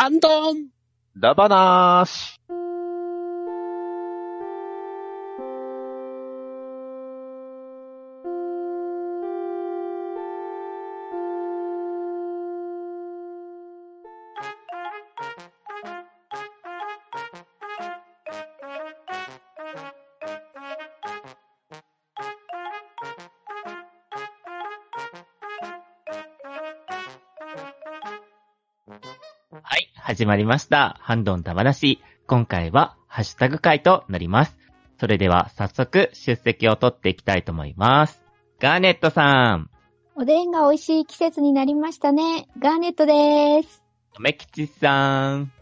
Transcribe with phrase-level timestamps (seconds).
[0.00, 0.68] ハンドン
[1.16, 2.38] ラバナーシ。
[30.18, 30.96] 始まりました。
[30.98, 32.02] ハンドンダ話。
[32.26, 34.56] 今回は、ハッシュタグ会となります。
[34.98, 38.20] それでは、早速、出席を取っていきたいと思います。
[38.58, 39.70] ガーネットさん、
[40.16, 42.48] おでんが美味しい季節になりましたね。
[42.58, 43.84] ガーネットです。
[44.12, 45.52] とめきちさん、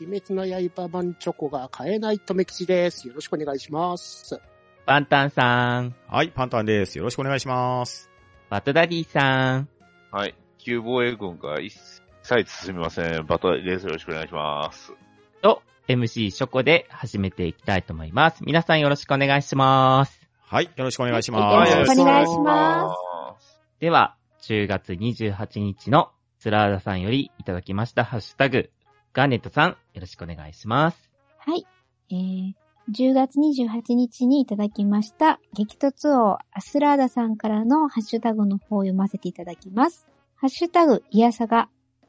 [0.00, 3.06] 鬼滅の刃版チョコが買えないとめきちです。
[3.06, 4.40] よろしくお願いします。
[4.86, 6.96] パンタンさん、はい、パンタンです。
[6.96, 8.10] よろしくお願いします。
[8.48, 9.68] バトダディさん、
[10.10, 10.34] はい。
[10.56, 11.74] 旧防衛軍が一
[12.26, 13.24] 切進みません。
[13.24, 13.86] バトラです。
[13.86, 14.92] よろしくお願いします。
[15.42, 18.42] と、MC ショコで始めていきたいと思います。
[18.44, 20.20] 皆さんよろしくお願いします。
[20.40, 21.70] はい、よろしくお願いしはます。
[21.70, 22.96] いよろしくお願いしま
[23.78, 28.70] では、10月28日のスラーダさんよりいただきましたハッシュタグ、
[29.12, 31.10] ガーネットさん、よろしくお願いします。
[31.38, 31.64] はい。
[32.10, 32.54] えー、
[32.92, 40.08] 10月28日にいただきました、激突王アスラーダさんからのハッシュタグの方を読ませていただきます。
[40.34, 41.68] ハッシュタグ、イヤサガ、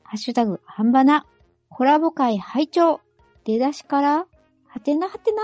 [0.10, 1.26] ハッシュタグ、ハンバナ、
[1.70, 3.02] コラボ会拝聴
[3.44, 4.26] 出だしから、
[4.66, 5.44] はてなはてな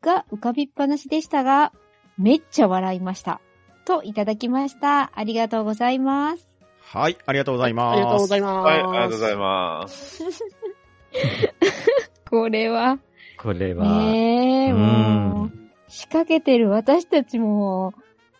[0.00, 1.72] が浮かびっぱなしでしたが、
[2.16, 3.40] めっちゃ笑いました。
[3.84, 5.10] といただきました。
[5.12, 6.48] ありがとうございます。
[6.82, 7.94] はい、ありがとうございます。
[7.94, 8.64] ありがとうございます。
[8.64, 10.22] はい、ありがとうございます。
[12.30, 13.00] これは、
[13.42, 15.50] これは、ねえ、うんもう、
[15.88, 17.92] 仕掛けてる私たちも、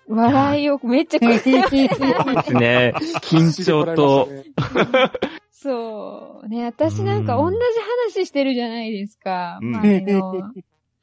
[0.08, 2.94] 笑いをめっちゃかけて、 ですね。
[3.22, 4.28] 緊張と、
[5.58, 6.48] そう。
[6.48, 7.80] ね、私なんかうん同じ
[8.14, 9.58] 話してるじゃないですか。
[9.62, 10.52] うん前の。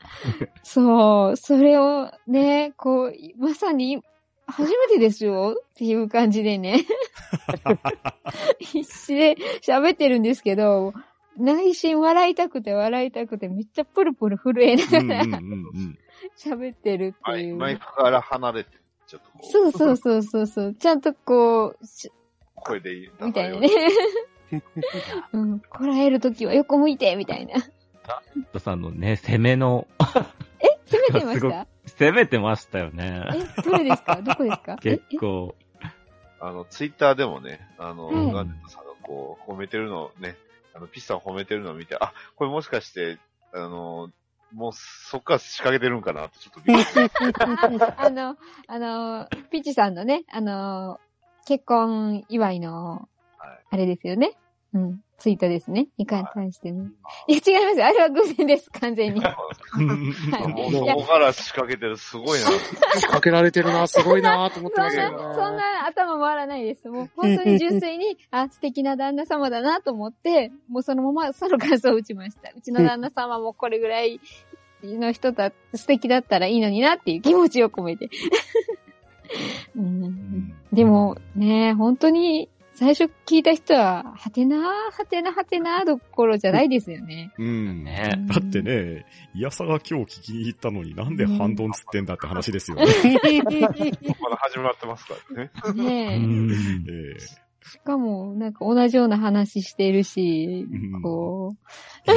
[0.64, 1.36] そう。
[1.38, 4.04] それをね、こう、まさに、
[4.46, 6.86] 初めてですよっていう感じでね。
[8.60, 10.94] 必死で喋ってるんですけど、
[11.38, 15.40] 内心笑いたくて笑いたくてめっちゃプルプル震えうんながら。
[16.38, 17.52] 喋ってるってはいい。
[17.52, 17.56] う。
[17.56, 18.72] マイクから離れて、
[19.08, 20.76] ちょっとこう、そうそうそうそうそう。
[20.76, 22.12] ちゃんとこう、し
[22.56, 23.10] 声でいい。
[23.22, 23.70] みたいなね。
[25.34, 25.60] うん。
[25.60, 27.54] こらえるときは横向いて、みたいな。
[28.52, 29.88] トさんのね、攻めの、
[30.86, 31.68] 攻めてました？
[31.98, 33.24] 攻めてましたよね。
[33.58, 34.22] え、どれですか？
[34.22, 34.78] どこですか？
[34.84, 35.56] え結構、
[36.40, 40.36] あの、ツイッターでもね、あの、はいガンネットさんがこう、褒めてるのをね、
[40.76, 43.18] あの、ピッチさん褒めてるのを見て、あ、これもしかして、
[43.54, 44.10] あの、
[44.54, 46.86] もうそっから仕掛けてるんかなってちょっとびっ。
[47.98, 48.38] あの、
[48.68, 51.00] あの、ピッチさんのね、あの、
[51.48, 54.34] 結婚祝いのはい、あれですよね。
[54.74, 55.02] うん。
[55.24, 55.88] ツイートですね。
[55.98, 56.84] に関しての。
[57.28, 57.84] いや、違います。
[57.84, 58.70] あれは偶然です。
[58.72, 59.22] 完全に。
[59.24, 59.36] は
[59.80, 62.48] いもうから仕掛けてる、すごいな。
[62.48, 65.36] 仕掛けられてるな、すごいなと思ってそんな、ましたよね。
[65.36, 66.90] そんな頭回らないです。
[66.90, 72.52] もう本当に純粋に、 あ、素敵な旦那様だなと思って、もうそのままその感想を打ちました。
[72.54, 74.20] うちの旦那様もこれぐらい
[74.84, 78.10] の人だ、素敵だったらいいのになっていう気持ちを込めて。
[79.76, 82.50] うん、でもね、本当に
[82.84, 87.32] 最初聞いた人は、はてなー、はてなはてなーどころじゃないですよね。
[87.40, 87.86] うん。
[87.86, 88.14] ね。
[88.28, 92.86] だってね、イヤサが今日聞きに行ったのになんでハンドンつってんだって話ですよね。
[94.20, 95.52] まだ始まってますからね。
[95.82, 97.18] ねえうんえ
[97.66, 101.56] しかも、なんか同じような話してるし、うんこ
[102.06, 102.16] えい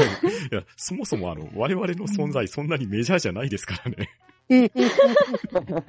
[0.57, 4.11] や、そもそもあの、我々の存在そんなにメジャーじゃないですからね。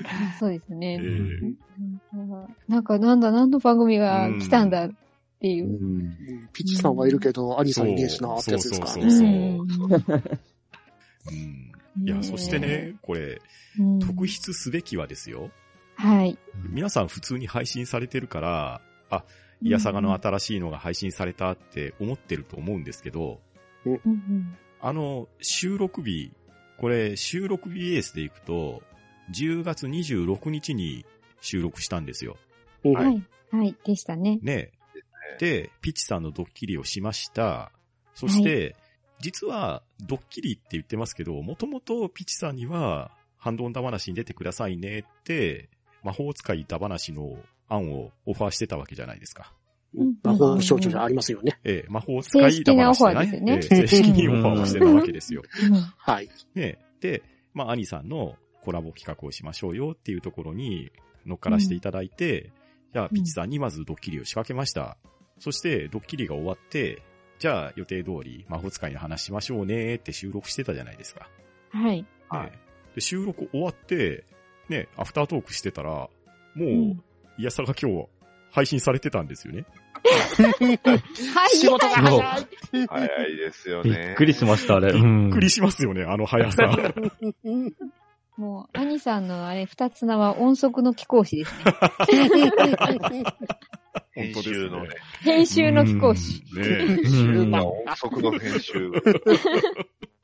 [0.00, 0.04] う、
[0.38, 0.94] そうですね。
[0.94, 1.06] ええう
[1.46, 1.56] ん
[2.68, 4.90] なんか、なんだ、何の番組が来たんだっ
[5.40, 5.66] ていう。
[5.66, 8.86] うんピッチさんはいるけど、アニさんいねえしなってやつですか？
[8.86, 9.10] らそうね。
[9.10, 9.60] そううん
[11.98, 12.06] うん。
[12.06, 13.40] いや、そしてね、これ、
[13.78, 15.50] うん特筆すべきはですよ。
[15.96, 16.38] はい。
[16.70, 19.24] 皆さん普通に配信されてるから、あ、
[19.62, 23.40] イヤサガの新しいのが配信されたって思ってると思うんですけど、
[23.86, 26.32] うんうんあの、収録日、
[26.78, 28.82] これ、収録日ベースでいくと、
[29.30, 31.04] 10月26日に
[31.40, 32.36] 収録したんですよ。
[32.84, 33.22] うんはい。
[33.50, 33.76] はい。
[33.84, 34.38] でしたね。
[34.42, 34.72] ね。
[35.38, 37.70] で、ピッチさんのドッキリをしました。
[38.14, 38.76] そして、
[39.20, 45.68] 実は、ドッキリって言ってますけど、もともとピッチさんには、ハンドンダ話に出てくださいねって、
[46.02, 47.36] 魔法使いダ話の
[47.68, 49.52] 案をオファーしてたわけじゃないですか。
[49.94, 51.58] うん魔法少女じゃありますよね。
[51.64, 55.42] ええ、魔法使いダ話正式なオファーですよねええ正式にオファーをしてたわけですよ。
[55.70, 56.28] うんはい。
[56.54, 57.22] ねで、
[57.52, 60.90] まあ、アニさんのコラボ企画をしましょうよっていうところに
[61.26, 62.52] 乗っからしていただいて、
[62.92, 64.96] じゃあ、ピッチさんにまずドッキリを仕掛けました。
[65.38, 67.02] そして、ドッキリが終わって、
[67.38, 71.28] じゃあ予定通り魔法使いの話しましょうねって収録してたじゃないですか。
[71.70, 72.06] はい。
[72.28, 72.58] はいね
[72.94, 74.24] で収録終わって、
[74.68, 76.10] ね、アフタートークしてたら、も
[76.56, 77.02] う、うん
[77.38, 78.08] イヤサが今日
[78.50, 79.64] 配信されてたんですよね。
[80.84, 81.56] はい。
[81.56, 82.46] 仕事が早い。
[82.86, 84.10] 早いですよびね。
[84.12, 84.92] っくりしました、あれ。
[84.92, 86.64] びっくりしますよね、あの速さ。
[88.42, 91.64] もう、兄さんのあれ、二つ名は音速の貴公子ですね。
[94.10, 94.88] 編集のね、
[95.20, 96.42] 編集の貴公子。
[96.56, 96.68] うんね
[97.38, 99.00] うんまあ音速の編集が。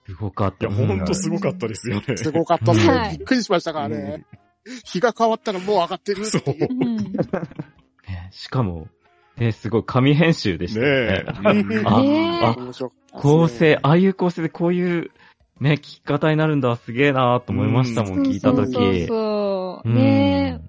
[0.05, 0.67] すごかった。
[0.67, 2.17] いや、ほんとすごかったですよね。
[2.17, 2.93] すごかったっすね。
[2.93, 4.26] はいびっくりしましたからね。
[4.85, 6.69] 日が変わったらもう上がってるっていう。
[8.32, 8.88] しかも、
[9.37, 11.23] ね、すごい紙編集でしたよ
[11.55, 11.62] ね。
[11.62, 11.82] ねえ。
[11.87, 12.56] あ
[13.12, 15.12] 構成、ああいう構成でこういう、
[15.60, 18.72] ね、聞き方になるんだ、すげえなと思いましたもん、聞いたとき。
[18.72, 19.88] そうそうそう。
[19.88, 20.69] うんねえ。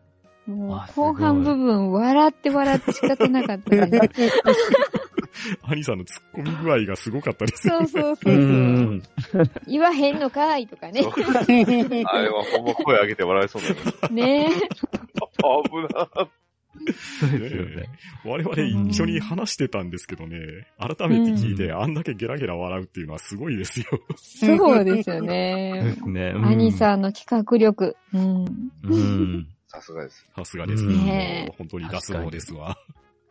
[0.51, 4.41] もう後半部分、笑って笑って仕方なかったです。
[5.63, 8.33] 兄さんの突っ込み具合がすごかったですよそうそううそうそう。
[8.33, 9.03] ん。
[9.67, 11.01] 言わへんのかいとかね。
[11.01, 13.75] あれはほんま声上げて笑いそうだよ。
[14.11, 14.49] ね
[15.39, 16.27] 危な
[17.19, 17.89] そうですよね。
[18.25, 20.37] 我々一緒に話してたんですけどね、
[20.77, 23.85] 改めて聞いて、あんだけゲラゲラ笑うっていうのはすごいですよ。
[24.17, 25.93] そうですよそうねで。
[25.93, 26.33] すね。
[26.35, 27.95] 兄さんの企画力。
[28.13, 28.71] うん。
[28.83, 29.47] うん。
[29.67, 30.27] さすがです。
[30.35, 31.53] さすがですうんね。
[31.57, 32.77] 本当に脱毛ですわ。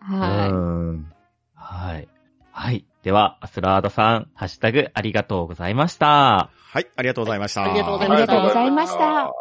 [0.00, 0.54] はう
[0.92, 1.12] ん
[1.54, 2.08] はい。
[2.52, 2.84] はい。
[3.02, 6.50] では、アスラーダさん、ハッシュタグありがとうございました。
[6.54, 7.64] はい、ありがとうございました。
[7.64, 9.32] ありがとうございましたりがとうございました。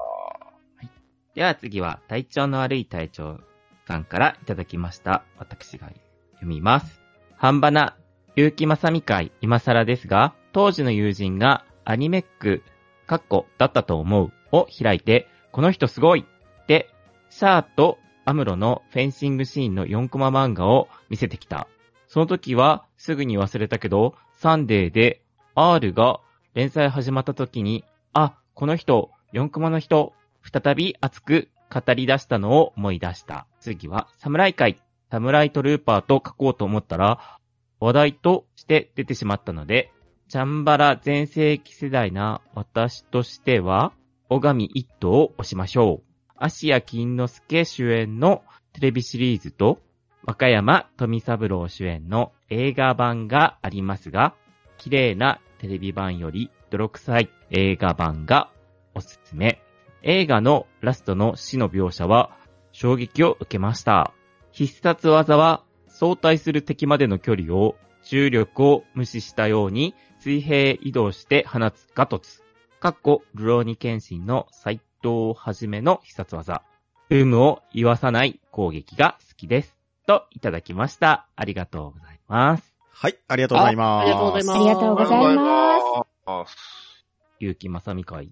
[1.36, 3.40] では次は、体調の悪い隊長
[3.88, 5.24] さんからいただきました。
[5.38, 5.88] 私が
[6.34, 7.02] 読みます。
[7.38, 7.96] 半ばな、
[8.36, 12.64] 結城正美会今更ですが、当時の友人がアニメック、
[13.08, 16.90] カッコだったと思うを開いて、この人すごいって、
[17.30, 21.68] シャアとアムロのフェンシングシーンの4コマ漫画を見せてきた。
[22.08, 25.22] その時はすぐに忘れたけど、サンデーで
[25.56, 26.20] R が
[26.54, 33.48] 連載始まった時に、あ、この人、4コマの人、再び熱く語り出したのを思い出した。
[33.60, 34.78] 次は、侍会、
[35.10, 37.40] サムライトルーパーと書こうと思ったら、
[37.80, 39.92] 話題として出てしまったので、
[40.30, 43.94] チャンバラ全盛期世代な私としては、
[44.30, 46.08] 小神一頭を押しましょう。
[46.36, 48.44] 芦屋金之助主演の
[48.74, 49.80] テレビシリーズと、
[50.24, 54.36] 和歌山富三郎主演の映画版がありますが、
[54.78, 58.50] 綺麗なテレビ版より泥臭い映画版が
[58.94, 59.67] おすすめ。
[60.04, 62.32] 映画のラストの死の描写は
[62.72, 64.14] 衝撃を受けました。
[64.52, 72.44] 必殺技は相対する敵までの距離を重力を無視したように水平移動して放つガトツ。
[72.80, 76.64] かっこ、ルローニケンシンの斎藤はじめの必殺技。
[77.10, 79.76] 有無を言わさない攻撃が好きです。
[80.06, 81.28] といただきました。
[81.36, 82.76] ありがとうございます。
[82.92, 83.90] はい、ありがとうございます。
[83.90, 86.54] あありがとうございますありがとうございます。
[86.54, 87.06] す。
[87.40, 88.32] 結城正美会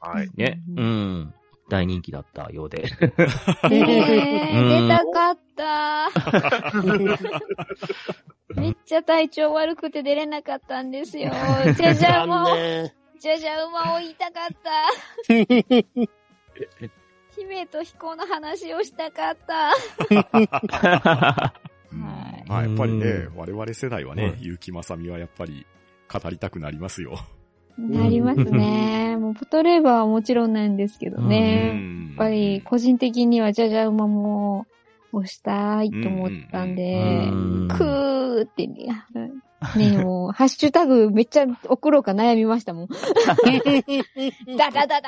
[0.00, 0.30] はい。
[0.34, 0.62] ね。
[0.76, 1.34] ううんん。
[1.68, 2.82] 大人気だったようで。
[2.82, 2.88] ね
[3.70, 6.10] え、うん出たかった。
[8.60, 11.32] めっちゃ体調悪くて出れなかったんですよ。
[11.76, 12.92] じゃじゃも残、念。
[13.18, 14.70] じゃじゃ馬を言いたかった。
[15.32, 15.86] え
[17.34, 19.72] 姫と彦の話をしたかった。
[21.90, 25.66] うんはいまあやっぱりねう、我々世代ははね、い結城正美はやっぱり
[26.12, 27.18] 語りたくなりますよ。
[27.78, 29.16] なりますね。
[29.18, 31.72] もう、ポトレーバーはもちろんなんですけどうね。
[31.72, 34.66] んやっぱり、個人的にはじゃじゃ馬も
[35.12, 39.04] 押したいと思ったんで、うんくーってね、
[39.76, 42.88] ねもう、ハッシュタグめっちゃ送ろうか悩みましたもん。
[44.56, 45.02] ダダダダダダ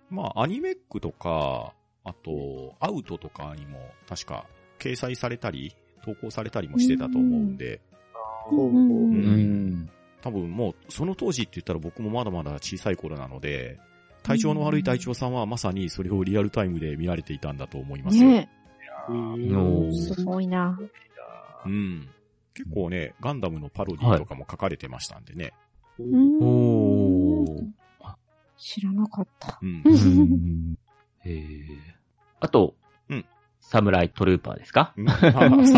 [0.09, 1.73] まあ、アニメックとか、
[2.03, 4.45] あと、アウトとかにも確か
[4.77, 7.81] 掲載されたり、投稿されたりもしてたと思うんで、
[8.45, 9.89] ほうんん。
[10.21, 13.79] 多分もう、その当時って言ったら僕もまだまだ小さい頃なので、
[14.21, 18.23] 体調の悪い隊長さんはまさにそれをリアルタイムで見られていたんだと思いますよ。
[18.29, 18.49] ね
[19.91, 20.79] すごいな。
[21.65, 22.07] うん。
[22.53, 25.53] 結構ね、ガンダムのパロディとかも書かれてましたんでね。
[25.99, 27.67] おー。
[28.57, 29.59] 知らなかった。
[29.61, 30.77] うん。
[32.39, 32.75] あと、
[33.09, 33.25] うん
[33.65, 34.93] サムライトルーパーですか？
[34.97, 35.29] まあ、サ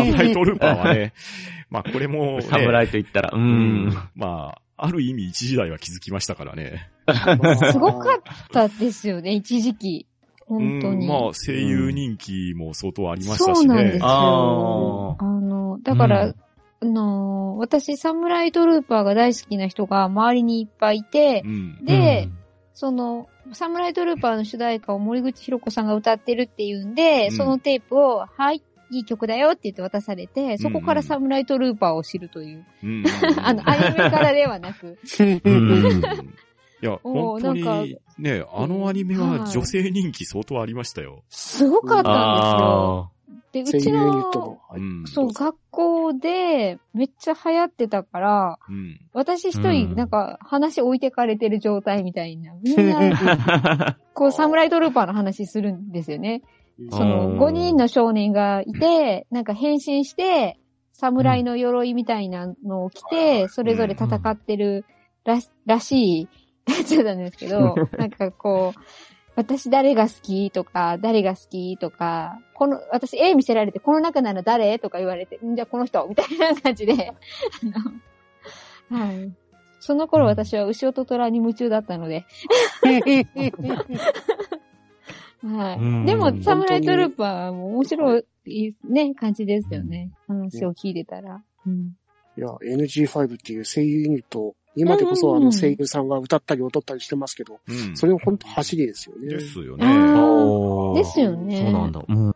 [0.04, 1.12] ムライトルーパーはね、
[1.70, 3.38] まあこれも、ね、サムライと言ったら、う。
[3.38, 3.94] うんん。
[4.16, 6.90] まあ、ある意味一時代は気づきましたからね。
[7.72, 10.06] すごかったですよね、一時期。
[10.46, 11.06] 本当に。
[11.06, 13.98] うん、まあ、声優人気も相当ありましたしねそうなんです。
[13.98, 15.16] よ。
[15.18, 15.24] あ
[15.82, 16.34] だから、うん
[16.78, 21.84] あの、私、サムライトルーパーが大好きな人が周りにいっぱいいてう、ん。
[21.84, 22.28] で、
[22.74, 32.66] その、サムライトルーパーの主題歌を森口博子さんが歌ってるっていうんで、うんそのテープを、はい、いい曲だよって言って渡されて、そこからサムライトルーパーを知るという。
[32.82, 33.04] うん。
[33.42, 34.98] あの、アニメからではなく。
[35.20, 36.02] うんうん
[36.82, 41.24] いや、おー本当なんに、ね、あのアニメは女性人気相当ありましたよ。
[41.30, 43.12] すごかったんあですよ。
[43.52, 45.04] で、うちのの、、はいうん。
[45.06, 49.00] そう、学校でめっちゃ流行ってたから、うん。
[49.12, 52.54] 私一人、うんなんか、話置いてかれてる状態みたいな。
[52.62, 53.96] みんな、あ。
[54.14, 56.42] こう、サムライトルーパーの話するんですよね。
[56.90, 60.58] その、うん5人の少年がいて、なんか変身して、
[60.92, 64.86] 侍の鎧みたいなのを着て、それぞれ戦ってる
[65.24, 66.28] らしらしい、
[66.66, 68.80] やつなんですけど、なんかこう、
[69.36, 77.12] 私誰が好きとか、誰が好きとか、この、私絵見せられて、この中なら誰とか言われて、んじゃあこの人みたいな感じで、
[78.88, 79.32] あのはい。
[79.78, 82.24] その頃私は牛音虎に夢中だったので、
[85.42, 85.78] はい。
[85.78, 90.10] うんでも、サムライトルーパーも面白いね、感じですよね。
[90.26, 91.42] 話を聞いてたら。
[91.66, 91.94] うん。
[92.38, 97.96] いや、NG5 っていう声優ユニット、今でこそあうんうんうんの声優さんが歌ったり踊ったりしてますけど、うん。
[97.96, 99.28] それは本当走りですよね。
[99.28, 99.84] ですよね。
[100.94, 102.04] ですよねそうなんだ。
[102.06, 102.30] うん。
[102.30, 102.34] 聞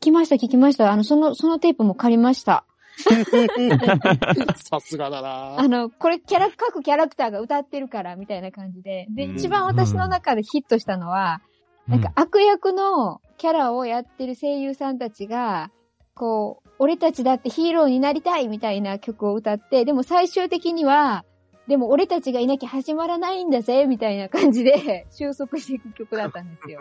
[0.00, 0.92] きました、聞きました。
[0.92, 2.64] あの、その、そのテープも借りました。
[4.56, 9.06] さすがだなあの、これキャラ、各キャラクターが歌ってるから、みたいな感じで。
[9.10, 11.40] で、うん一番私の中でヒットしたのは、
[11.86, 15.70] なんか悪役のキャラをやってる声優さんたちが、
[16.14, 21.24] こう、俺たちだってヒーローになりたいみたいな曲を歌って、でも最終的には、
[21.68, 26.80] でも俺たちがいなきゃ始まらないんだぜ、みたいな感じで 収束していく曲だったんですよ。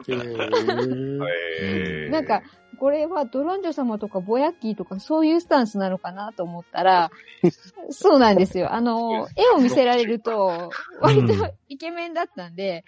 [2.11, 2.43] なんか、
[2.75, 7.09] これはドロンジョ様とかボヤッキーとかそういうスタンスなのかなと思ったら、
[7.89, 8.73] そうなんですよ。
[8.73, 11.33] あの、 絵を見せられると、割と
[11.67, 12.83] イケメンだったんで、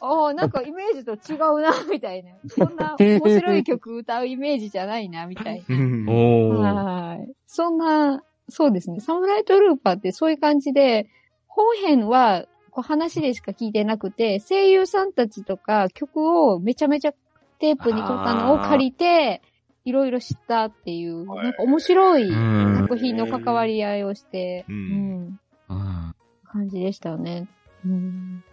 [0.00, 2.32] ああ、なんかイメージと違うな、みたいな。
[2.48, 5.74] そんな面白い曲歌うイメージじゃないな、みたいな。
[5.74, 6.54] ー。
[6.54, 7.32] はい。
[7.46, 9.00] そんな、そうですね。
[9.00, 11.08] サムライトルーパーってそういう感じで、
[11.54, 16.16] 本編はこう話でしか聞いてなくて、声優さんたちとか曲
[16.50, 17.12] をめちゃめちゃ
[17.58, 19.42] テープに撮ったのを借りて、
[19.84, 24.78] いろいろ知ったっていう、はいなんか面白いうん作品の関わり合いをして、ううん
[25.26, 27.48] ん、うん感じでしたよね。
[27.84, 28.44] うん。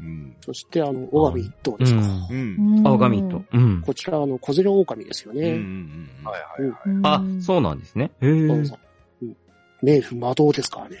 [0.00, 0.36] うん。
[0.40, 2.00] そして、あの、大神一頭ですか？
[2.00, 2.34] う。
[2.34, 3.44] うんん青髪と。
[3.52, 3.82] うん。
[3.82, 5.38] こちら、あの、小連れ狼ですようん。
[5.38, 5.52] うね。
[5.52, 6.08] ん。
[6.24, 6.80] はいはいはい。
[6.86, 8.10] うんあ、そうなんですね。
[8.20, 8.48] へえ。
[8.48, 8.78] そうそう
[9.22, 9.36] うん
[9.84, 10.96] 冥府魔導ですからね。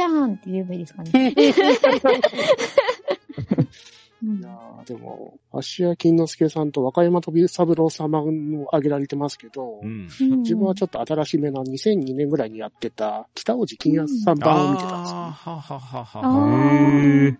[0.00, 1.10] じゃーんって言えばいいですかね。
[4.22, 10.08] う んいやーでも、芦屋金之助さんと若山飛三郎様も挙げられてますけど、うん。
[10.42, 15.22] 自分はちょっと新しめな2002年ぐらいにやってた北尾路金安さん版を見てたんですよ、ね。
[15.22, 17.36] あーはははあは。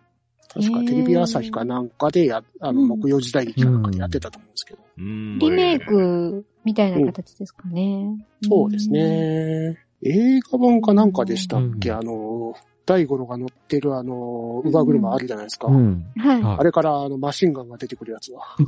[0.52, 4.82] 確かテレビ朝日かなんかでや、あの、うん木曜時代劇かなんかでやってたと思うんですけど。
[4.98, 8.26] うんリメイクみたいな形ですかね。
[8.42, 9.78] そうですね。
[10.02, 12.54] 映画版かなんかでしたっけ、うんあの、
[12.86, 15.68] 大五郎が乗ってるあの、乳母車あるじゃないですか。
[15.68, 15.76] うん。
[15.76, 16.04] うん。
[16.20, 16.42] はい。
[16.42, 18.42] はいあれからあの、マシンガンが出てくるやつは。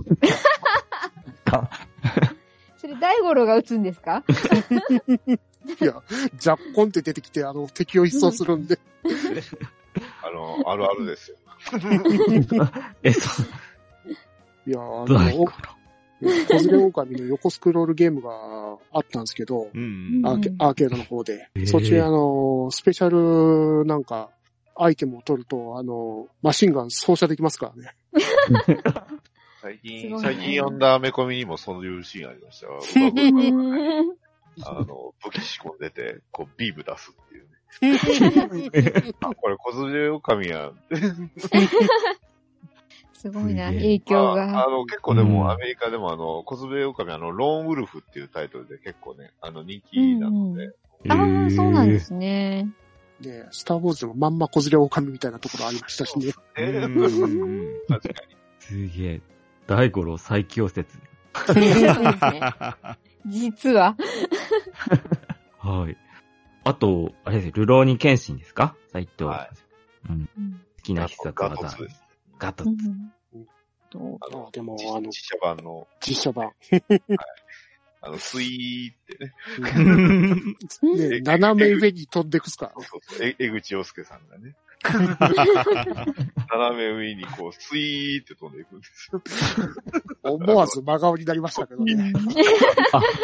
[2.77, 4.25] それ大五郎が撃つんですか？
[5.81, 6.03] いや、
[6.37, 8.79] ジャッコンって出てきて、あの、敵を一掃するんで。
[10.25, 11.37] あの、あるあるですよ。
[13.03, 13.47] え、そう。
[14.67, 15.45] いや、あ大の、
[16.23, 18.31] 小連れ狼の横スクロールゲームが
[18.93, 20.23] あったんですけど、うん。
[20.25, 21.61] アーケアーケードの方でへ。
[21.61, 24.31] ーそっちであの、スペシャルなんか、
[24.75, 27.95] アイテムを取ると、あの、マシンガン操作できますからね。
[29.61, 32.81] 最近、ね最近読んだアメコミにもそういうシーンありましたよ。
[32.81, 34.23] うん
[34.65, 39.15] あの、武器仕込んでて、こう、ビーム出すっていうね。
[39.21, 40.79] あ、これ小連れ狼やん。
[43.23, 44.69] すごいな、影響まあ、があ。
[44.71, 50.75] の、結構でも、うんアメリカでもあの、小連れ狼あの、ローンウルフっていうタイトルで結構ね、あの、人気なので、
[51.09, 51.99] ああ、そうなんで。
[52.01, 52.69] すね。
[53.21, 56.33] で、スターウォーズでもまんま小連れ狼みたいなところありましたしね。
[56.57, 58.37] えうんーうん確かに。
[58.59, 59.21] すげえ。
[59.69, 60.99] 大五郎最強説。
[61.47, 62.41] そうですね。
[63.27, 63.97] 実は。
[65.59, 65.97] はい。
[66.65, 68.75] あと、あれですルローニケンシンですか？
[68.93, 69.25] 斎藤。
[69.25, 69.49] は
[70.09, 70.29] うん。
[70.37, 71.83] うん好きな必殺ガト技ツ。
[71.85, 72.02] です。
[72.43, 72.71] ガトツ。
[72.71, 72.73] う
[73.39, 73.47] ん。
[73.91, 76.51] どあのあ、でも実あの実写版の、実写版。
[78.01, 79.33] あの、スイーってね、
[81.21, 82.73] で、斜め上に飛んでくすか？
[82.75, 82.87] らね。
[82.91, 83.29] そうそう。
[83.29, 84.57] え江口洋介さんがね、
[86.51, 89.23] 斜め上にこう、スイーって飛んでいくんですよ。
[90.23, 92.13] 思わず真顔になりましたけどね。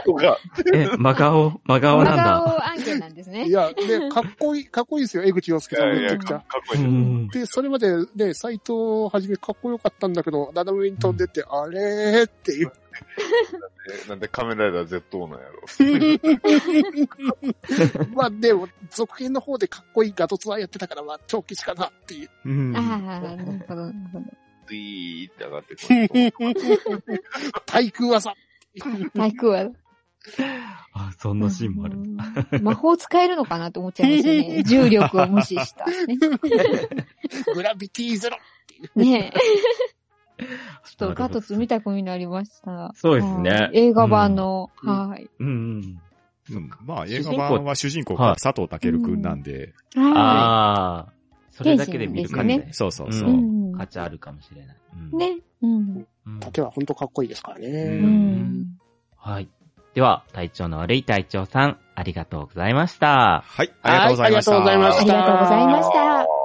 [0.04, 0.38] とか、
[0.72, 2.24] え、真顔、真顔なん真だ。
[2.24, 3.50] 顔案件なんですねい。
[3.50, 6.38] や、ね、かっこいい、かっこいいですよ、江口洋介さんめちゃくちゃ。
[6.38, 7.28] かかっこういい。
[7.30, 12.72] で、それまでね、斎藤はじめかっこよかったんだけど、斜め上に飛んでって、あれーっていう。
[14.06, 15.62] えなんで仮面ライダー Z なんやろ。
[18.14, 22.30] まあでも、続編の方でかっこいいガトツはやってたから、まあ、長期しかなっていう。
[22.44, 24.24] うんああ、なるほど、なるほど。
[24.68, 27.20] スイーって上がってくる。
[27.66, 28.34] 対空技。
[29.14, 29.70] 体育は。
[30.92, 31.96] あ、そんなシーンもある。
[32.50, 32.60] る。
[32.60, 34.62] 魔法使えるのかなと思っちゃいますよね。
[34.64, 35.86] 重力を無視した。
[35.86, 36.16] ね
[37.54, 38.36] グラビティゼロ。
[38.94, 39.38] ねえ。
[40.84, 42.92] ちょっとガトツ見たくなりました。
[42.94, 45.28] そうですねはい映画版の、うんはい。
[45.38, 46.00] うんうん。
[46.50, 51.12] うんまあ、映画版は主人公が佐藤健くんなんで、はああ、
[51.50, 52.72] それだけで見る感じ原で。
[52.72, 54.76] そうそうそう価値あるかもしれない。
[55.12, 55.38] うんね。
[55.62, 56.06] うん。
[56.26, 57.68] うん竹は本当かっこいいですからうね。
[57.68, 58.06] うん
[58.62, 58.66] ん。
[59.16, 59.48] はい。
[59.94, 63.42] では、体調の悪い隊長さん、ありがとうございました。
[63.44, 64.52] はい、ありがとうございました。
[64.52, 66.37] はいありがとうございましありがとうございました。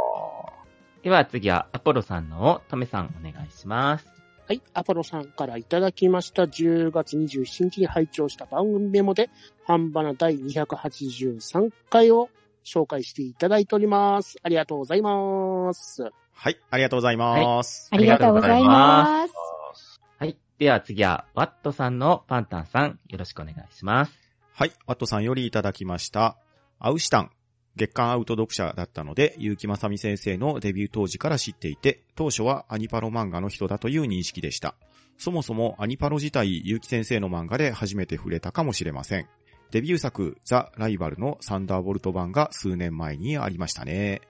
[1.04, 4.08] では次は、アポロさんのを、トメさんお願いします。
[4.48, 4.62] はい。
[4.74, 6.44] アポロさんからいただきました。
[6.44, 9.30] 10月27日に拝聴した番組メモで、
[9.66, 12.30] 半ばな第283回を
[12.64, 14.38] 紹介していただいております。
[14.44, 16.10] ありがとうございます。
[16.32, 17.90] はい、ありがとうございます。
[17.92, 20.00] ありがとうございます。
[20.20, 20.38] はい。
[20.58, 24.18] では次は、ワットさんのパンタンさん、よろしくお願いします。
[24.54, 26.38] はい、ワットさんよりいただきました。
[26.80, 27.32] アウシタン。
[27.76, 34.76] 月刊アウト読者だったので、結城正美先生のデビュー当時から知っていて、当初はアニパロ漫画の人だという認識でした。
[35.18, 39.28] そもそもアニパロ自体、結城先生の漫画で初めて触れたかもしれません。
[39.72, 44.22] デビュー作、ザ・ライバルのサンダーボルト版が数年前にありましたね。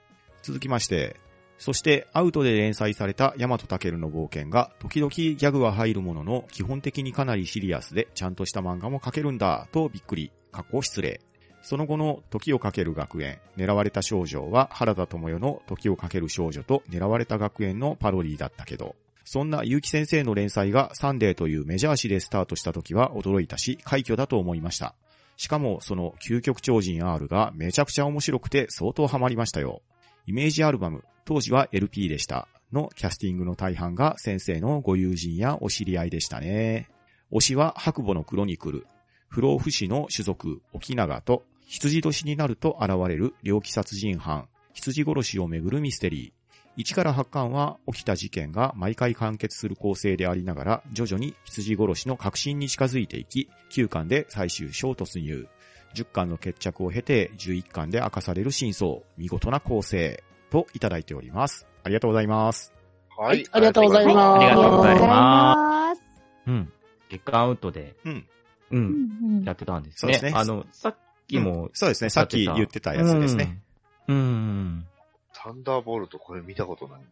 [0.42, 1.20] 続きまして、
[1.58, 11.20] そしてアウトで連載されたヤマトタケルの冒険が時々ギャグは入るものの基本的にかなりシリアスでちゃんとした漫画も描けるんだとびっくり、過去失礼。
[11.64, 24.94] その後の時をかける学園、狙われた少女は原田智代の時をかける少女と狙われた学園のパロディだったけど、そんな結城先生の連載がサンデーというメジャー誌でスタートした時は驚いたし、快挙だと思いました。
[25.38, 29.80] しかもその究極超人 R がめちゃくちゃ面白くて相当ハマりましたよ。
[30.26, 32.46] イメージアルバム、当時は LP でした。
[32.72, 36.90] のキャスティングの大半が先生のご友人やお知り合いでしたね。
[37.32, 38.86] 推しは白母のクロニクル、
[39.28, 46.82] 不老不死の種族、沖永と、羊年になると現れる猟奇殺人犯、羊殺しをめぐるミステリー。
[46.82, 55.48] 1から8巻は起きた事件が毎回完結する構成でありながら、徐々に羊殺しの確信に近づいていき、9巻で最終章突入。
[55.94, 61.66] 10巻の決着を経て、11巻で明かされる真相、見事な構成、といただいております。
[61.82, 62.72] ありがとうございます。
[63.16, 66.02] ははいありがとうございますありがとうございまます。
[66.46, 66.72] うん。
[67.08, 68.26] 月間アウトで、うん。
[68.70, 70.32] う、うんんやってたんですそうですね。
[70.32, 72.10] ねあの、さっきも、そうですね。
[72.10, 73.62] さっき言ってたやつですね。
[74.08, 74.16] うん。
[74.16, 74.86] うん。
[75.32, 77.04] サンダーボルトこれ見たことないん。
[77.04, 77.08] で。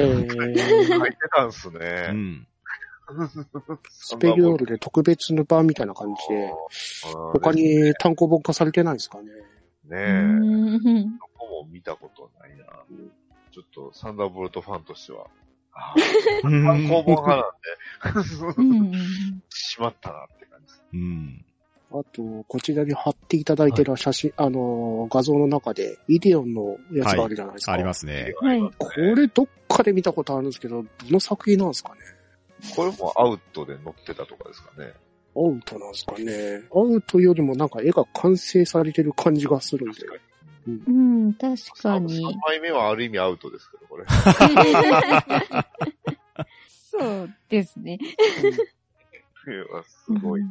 [0.00, 1.52] えー、書いてたん。
[1.52, 2.12] すうね。
[2.12, 2.46] ん。
[3.90, 6.50] スペリオールで特別の版みたいな感じで、
[7.32, 8.96] 他ねに単行本化されてないん。
[8.96, 9.28] ですかね。
[9.90, 11.18] え、うん。
[11.18, 12.64] どこも見たことないな。
[13.52, 15.26] ちょっとサンダーボルトファンとしては、
[15.72, 15.94] あ
[16.44, 16.64] うん。
[16.64, 18.14] 単行本派なん。
[18.14, 18.92] で、うん。
[19.50, 20.82] しまったなって感じです。
[20.94, 21.44] うん。
[21.96, 27.72] あと、こちらに貼っていただいてる写真、あの、画像の中で、イデオンのやつがあるじゃないですか。
[27.72, 28.34] ありますね。
[28.40, 28.60] はい。
[28.76, 32.00] これどっかで見たことあるんですけど、どの作品なんですかね？
[32.74, 34.92] これもアウトで載ってたとかですかね。
[35.36, 40.00] アウトなんですかねアウトよりもなんか絵が完成されてる感じがするんで。
[40.66, 42.24] うん、確かに。
[42.24, 44.04] 3枚目はある意味アウトですけど、これ。
[46.68, 47.98] そうですね。
[50.06, 50.42] すごい。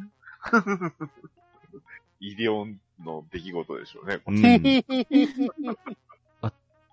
[2.20, 4.18] イデオンの出来事でしょうね。
[4.18, 4.60] こうれん。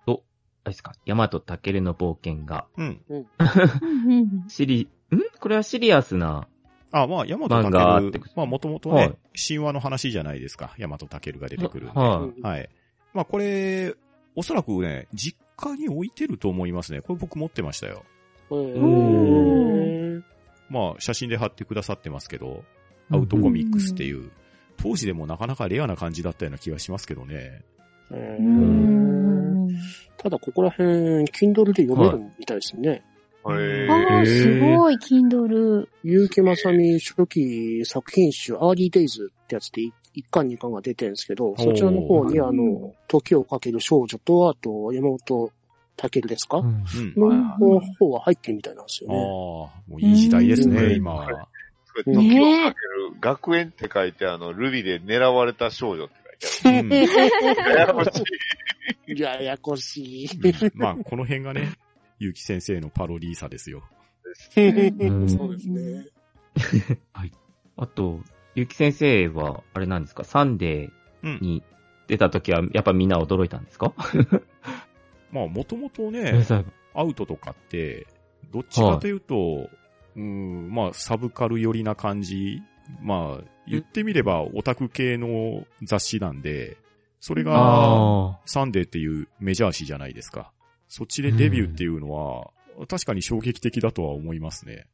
[0.04, 0.22] と、
[0.64, 3.00] あれですか、ヤマトタケルの冒険が、うん。
[3.08, 3.26] うん
[4.48, 5.18] シリ、ん？
[5.40, 6.48] これはシリアスな、
[6.90, 10.74] あ、まあ、ヤマトタケル、まあ、もともとはいね、神話の話じゃないですか。
[10.76, 11.98] ヤマトタケルが出てくるんで。
[11.98, 12.68] ははい。
[13.14, 13.94] まあ、これ、
[14.34, 17.00] おそらくね、実家に置いてると思いますね。
[17.00, 18.04] これ僕持ってましたよ。
[20.68, 22.64] まあ、写真で貼ってくださってますけど、
[23.12, 24.30] アウトコミックスっていう、
[24.76, 27.62] 当時でもなかなかレアな感じだったような気がしますけどね。
[28.10, 29.68] へうーん
[30.18, 32.90] ただ、ここら辺、Kindle で読めるみたいですね。
[32.90, 35.86] へああ、ーすごい、Kindle。
[36.04, 39.92] 結城正美初期作品集、 Early Days ってやつで1
[40.30, 45.52] 巻2巻が出てるんですけど、そちらの方にあの、時をかける少女と、あと、山本
[45.96, 46.84] たけるですか、うん
[47.16, 47.60] うん。
[47.60, 49.20] の方は入ってるみたいなんですよああ、ね。
[49.88, 51.48] もういい時代ですうね、ん今は。
[51.96, 56.14] すごい、時をかける、学園って書いて、あの、ルビで狙われた少女って
[56.46, 57.68] 書いてうんある。
[57.68, 58.24] ややこし
[59.06, 59.20] い。
[59.20, 60.28] ややこしい。
[60.74, 61.72] まあ、この辺がね、
[62.18, 63.82] ゆき先生のパロディーさですよ。
[64.58, 66.06] んそうですね。
[67.76, 68.20] あと、
[68.54, 70.90] ゆき先生は、あれなんですか、サンデ
[71.22, 71.40] うんー。
[71.42, 71.62] に
[72.08, 73.94] 出た時は、やっぱみんな驚いたんですか？
[75.30, 76.44] まあ、もともとね、
[76.94, 78.06] アウトとかって、
[78.52, 79.70] どっちかというと、
[80.16, 82.62] うん、まあ、サブカル寄りな感じ。
[83.00, 86.76] まあ、言ってみればオタク系の雑誌なんで、
[87.20, 90.52] それが、あサンデーっていうメジャー誌じゃないですか。
[90.88, 92.50] そっちでデビューっていうのは、
[92.88, 94.86] 確かに衝撃的だとは思いますね。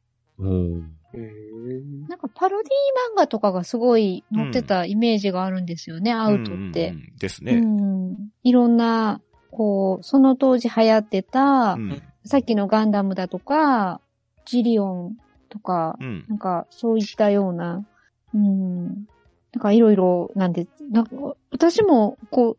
[2.07, 6.95] なんかパロディ漫画とかがすごい載ってたイメージがあるんですよね、アウトってうん。
[6.95, 7.59] うんうんですうね。
[7.59, 8.15] ん。
[8.43, 12.01] いろんな、こう、その当時流行ってた、うん。
[12.25, 14.01] さっきのガンダムだとか、
[14.49, 15.17] ジリオン
[15.49, 16.25] とか、うん。
[16.27, 17.85] なんかそういったような、
[18.33, 18.87] うん。
[18.87, 21.11] なんかいろいろなんで、なんか
[21.51, 22.57] 私もこ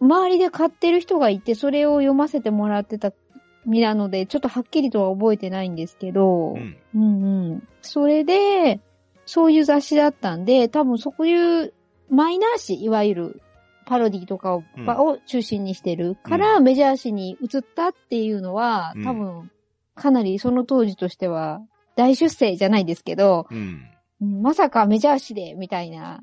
[0.00, 3.12] う、周りで買ってる人がいて、それを読ませてもらってた
[3.64, 6.76] 身なので、ちょっとはっきりとは覚えてないんですけど、うん。
[6.94, 7.68] うんうん。
[7.82, 8.80] それで、
[9.26, 11.72] そういう雑誌だったんで、多分そういう
[12.10, 13.42] マイナー誌、いわゆる
[13.86, 19.50] パロディとかを,、うんを中心にしてるから、メジャー誌に移ったっていうのは、うん多分、
[19.94, 21.60] かなりその当時としては、
[21.96, 23.88] 大出世じゃないですけど、うん。
[24.20, 26.20] うんまさかメジャー誌で、みたいな。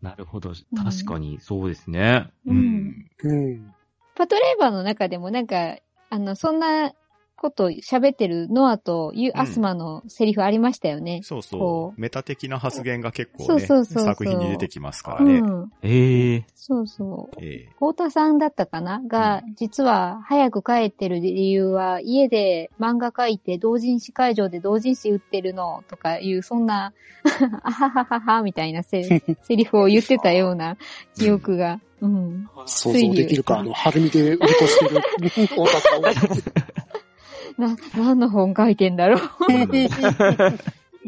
[0.00, 0.52] なるほど。
[0.76, 2.30] 確かに、そうですね。
[2.46, 3.10] ううんん。
[3.24, 3.74] うん。
[4.14, 5.76] パトレーバーの中でもなんか、
[6.08, 6.92] あの、そんな
[7.36, 11.20] こと喋ってるノアというアスマのセリフありましたよね。
[11.22, 12.00] そうこそう。
[12.00, 15.38] メタ的な発言が結構そうね、そうそうそう作品に出てきますからね。
[15.38, 15.72] うん。
[15.82, 17.36] ええそうそう。
[17.40, 19.00] ええ太田さんだったかな？
[19.06, 26.92] が、実は早く帰ってる理由は、家で漫画描いて同人誌会場で同人誌売ってるのとかいう、そんな、
[27.62, 29.04] あははははみたいなセ
[29.42, 30.76] セリフを言ってたような
[31.18, 31.80] 記憶が。
[32.00, 32.48] うん。
[32.66, 36.02] 想像できるか、あの、春見で売りとしてる太田さんを。
[37.58, 39.20] な、何の本書いてんだろう。
[39.48, 39.68] うん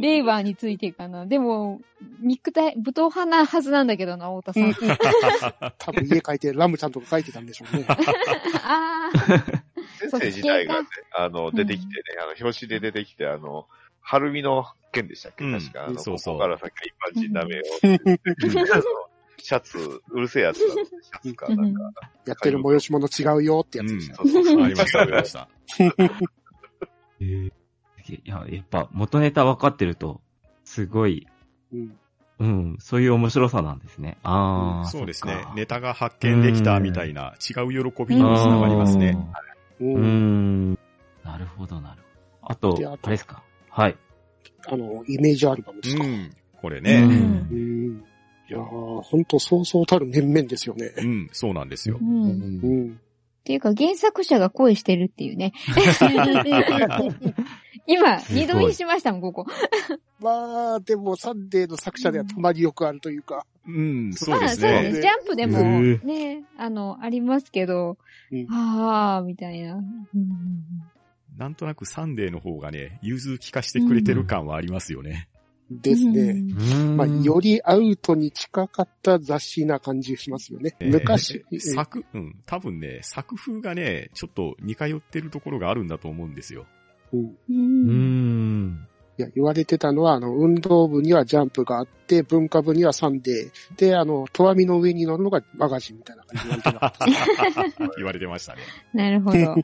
[0.01, 1.27] レーバーについてかな。
[1.27, 1.81] でも、
[2.21, 5.73] 肉体、武闘派なはずなんだけどな、太田さん。
[5.77, 7.85] 多分家帰ってラムちゃんとか書いてたんでしょうね。
[7.89, 9.19] ああ。
[9.99, 13.67] 先生自体がねあの、出てきてね、あの、表紙で出てきて、あの、
[14.01, 15.45] 春見の件でしたっけ？
[15.45, 17.63] うん確か、あの、そうそうここから先は一般人ダメを。
[18.73, 18.83] あの
[19.41, 21.91] シャツ、うるせえやつだシャツか、なんか。
[22.25, 24.17] やってる催し物違うよってやつでした。
[24.17, 24.63] そうそうそう。
[24.63, 25.49] ありました、ありました。
[27.21, 27.53] ええ
[28.11, 30.21] いや、やっぱ元ネタ分かってると、
[30.65, 31.27] すごい、
[31.73, 31.99] うん
[32.39, 34.17] うん、そういう面白さなんですね。
[34.23, 34.89] ああ。
[34.89, 39.19] そうですねネタが発見できたみたいな違う喜びにもつながりますね。
[39.81, 39.95] ううん。
[39.95, 40.79] うんん。
[41.25, 42.03] なるほど、なる
[42.41, 42.53] ほど。
[42.53, 43.43] あと、であとあれですか？
[43.69, 43.97] はい。
[44.69, 46.05] あの、イメージアルバムですか？
[46.05, 46.31] うん。
[46.63, 47.03] これうね。
[47.03, 47.11] うん
[47.97, 48.05] ん。
[48.49, 50.95] いやー、ほんとそうそうたる面々ですよね。
[50.97, 52.05] うん、そうなんですよう。。
[52.05, 53.01] うんん。
[53.49, 55.55] っていうか原作者が恋してるっていうね。
[57.87, 59.47] 今、二度見しましたもん、ここ。
[60.21, 63.47] まあ、でもサンデーの作者ではたまによくあるというか。
[63.67, 64.97] うん、そうまあ、ですそうです。
[64.97, 65.01] ね。
[65.01, 65.59] ジャンプでも
[66.05, 67.97] ね、あの、ありますけど、
[68.31, 69.77] うんあー、みたいな。
[69.77, 69.85] うん
[71.39, 75.29] なんとなくサンデーの方がね、融通聞かしてくれてる感はありますよね。
[75.71, 76.31] ですね。
[76.31, 80.75] うんまあ、よりアウトに近かった雑誌な感じしますよね。
[80.81, 81.45] えー昔。
[81.59, 86.67] 作、うん、多分ね、作風がね、ちょっと似通ってるところがあるんだと思うんですよ。
[87.13, 88.89] うんううんん。
[89.19, 93.77] いや、言われてたのは、あの、運動部にはジャンプがあって、文化部にはサンデー。
[93.77, 97.95] で、あの、とわみの上に乗るのがマガジンみたいな感じで言われてなかった。
[97.99, 98.63] 言われてましたね。
[98.95, 99.57] なるほど。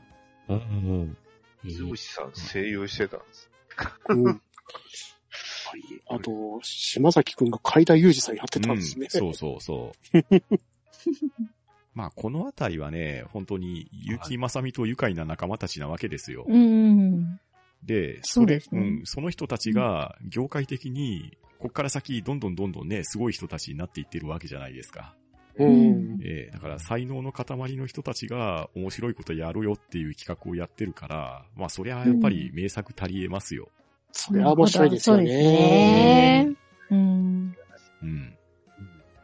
[0.49, 1.17] うん。
[1.63, 3.49] 水虫さん声優してたんです。
[4.09, 4.41] うん。
[5.65, 5.81] はい。
[6.09, 9.07] あと、島崎くんが海田裕二さんやってたんですね。
[9.13, 10.25] うん、そうそうそう。
[11.95, 16.45] まあ、このあたりはね、本当に、結城正美と愉快な仲間たちなわけですよ。
[16.47, 17.39] うん。
[17.83, 25.15] で、そそうれ、ですねうん、その人たちが、業界的に、こっから先、どんどんどんどんね、すごい人たちになっていってるわけじゃないですか。
[25.57, 26.19] うん。
[26.21, 27.45] ええだから才能の塊
[27.77, 33.69] の人たちが面白いことやろうよっていう企画をやってるから、まあそりゃやっぱり名作足り得ますよ。
[34.17, 36.45] それは面白いですよそうですね。
[36.45, 36.55] ね。
[36.89, 37.55] うん。
[38.01, 38.37] うん。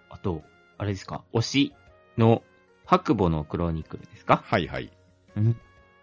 [0.10, 0.44] あと、
[0.78, 1.24] あれですか？
[1.34, 1.74] 推し
[2.18, 2.44] の
[2.86, 4.44] 白母のクロニクルですか？
[4.46, 4.92] はいはい。
[5.38, 5.56] うん。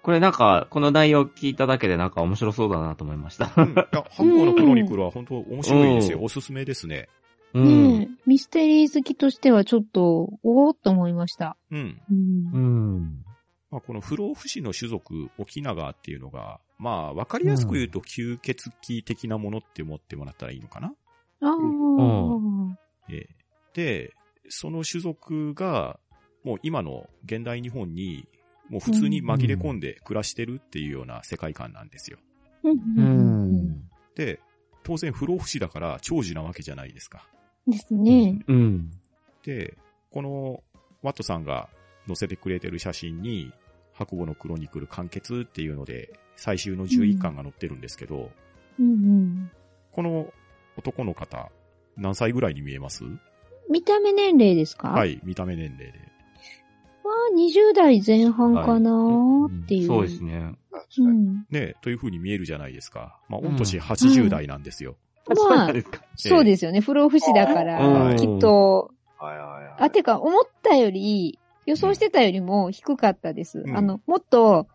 [0.03, 3.53] これなんか、この内容聞いただけでなんか面白そうだなと思いました。
[3.57, 3.73] うん。
[3.73, 6.19] いや、ハンコのクロニクルは本当面白いですよ。
[6.19, 7.09] うんおすすめですね。
[7.53, 7.99] うん。
[7.99, 11.59] ねえミステリー好きとしてはちょっと、おーっと思いました。
[11.71, 12.01] うん。
[12.11, 12.59] うんう
[13.01, 13.25] ん。
[13.71, 20.95] まあ、この不老不死の種族、沖永っていうのが、まあ、わかりやすく言うと吸血鬼的なものって思ってもらったらいいのかな？
[21.43, 21.55] ああ、
[23.11, 23.29] ええ
[23.75, 24.15] で、
[24.49, 26.01] その種族が、
[26.45, 28.27] もう今の現代日本に、
[28.71, 32.19] もう普通に紛れ込んで暮らしてるっていうような世界観なんですよ。
[32.65, 33.07] うんううん
[33.43, 34.41] うんで、
[34.83, 37.29] 当然不老不死だから長寿なわけじゃないですか。
[37.67, 38.43] ですね。
[38.49, 38.91] うん。
[39.45, 39.77] で、
[40.11, 40.63] この
[41.03, 41.69] ワットさんが
[42.09, 43.53] 載せてくれてる写真に、
[43.93, 48.31] 白母のクロニクル完結っていうので、最終の11巻が載ってるんですけど、
[48.81, 49.51] うんうん。
[49.93, 50.33] この
[50.77, 51.51] 男の方、
[51.97, 53.05] 何歳ぐらいに見えます？
[53.71, 54.89] 見た目年齢ですか？。
[54.89, 55.99] はいい、見た目年齢で。
[57.05, 59.87] は20代前半かなーっていう。
[59.87, 60.55] そうですね。
[61.51, 63.19] ね、という風に見えるじゃないですか。
[63.29, 64.97] まあ、うん御年80代なんですよ。
[65.27, 66.03] まあ、ですか？
[66.17, 66.81] そうですよね。
[66.81, 69.75] 不老不死だから、うんきっと、はいはいはい。
[69.81, 71.39] あ、てか、思ったより、
[71.69, 73.59] 予想してたよりも低かったです。
[73.59, 74.67] うんあの、もっと、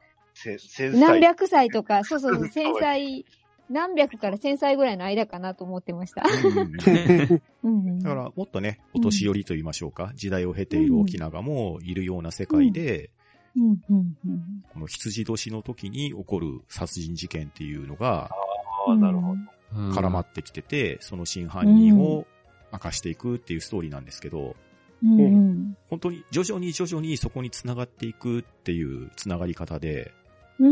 [0.78, 3.26] 何百歳とか、 そうそうそう、千歳、
[3.68, 6.24] 何百から千歳ぐらいの間かなと思ってました。
[7.64, 8.00] うんうん。
[8.04, 13.10] だから、もっとね、お年寄りと言いましょうか、時代を経ている沖縄もいるような世界で、
[13.56, 14.64] うん、うん、うん。
[14.72, 18.30] この羊年の時に起こる殺人事件っていうのが
[18.88, 20.00] ああ、なるほど。
[20.00, 22.28] 絡まってきてて、その真犯人を
[22.72, 24.56] 明かしていくっていうストーリーなんですけど、
[25.04, 25.20] うん。
[25.20, 25.78] うん。
[25.90, 30.12] 本当に徐々に徐々にそこに繋がっていくっていう繋がり方で、
[30.60, 30.72] うん、う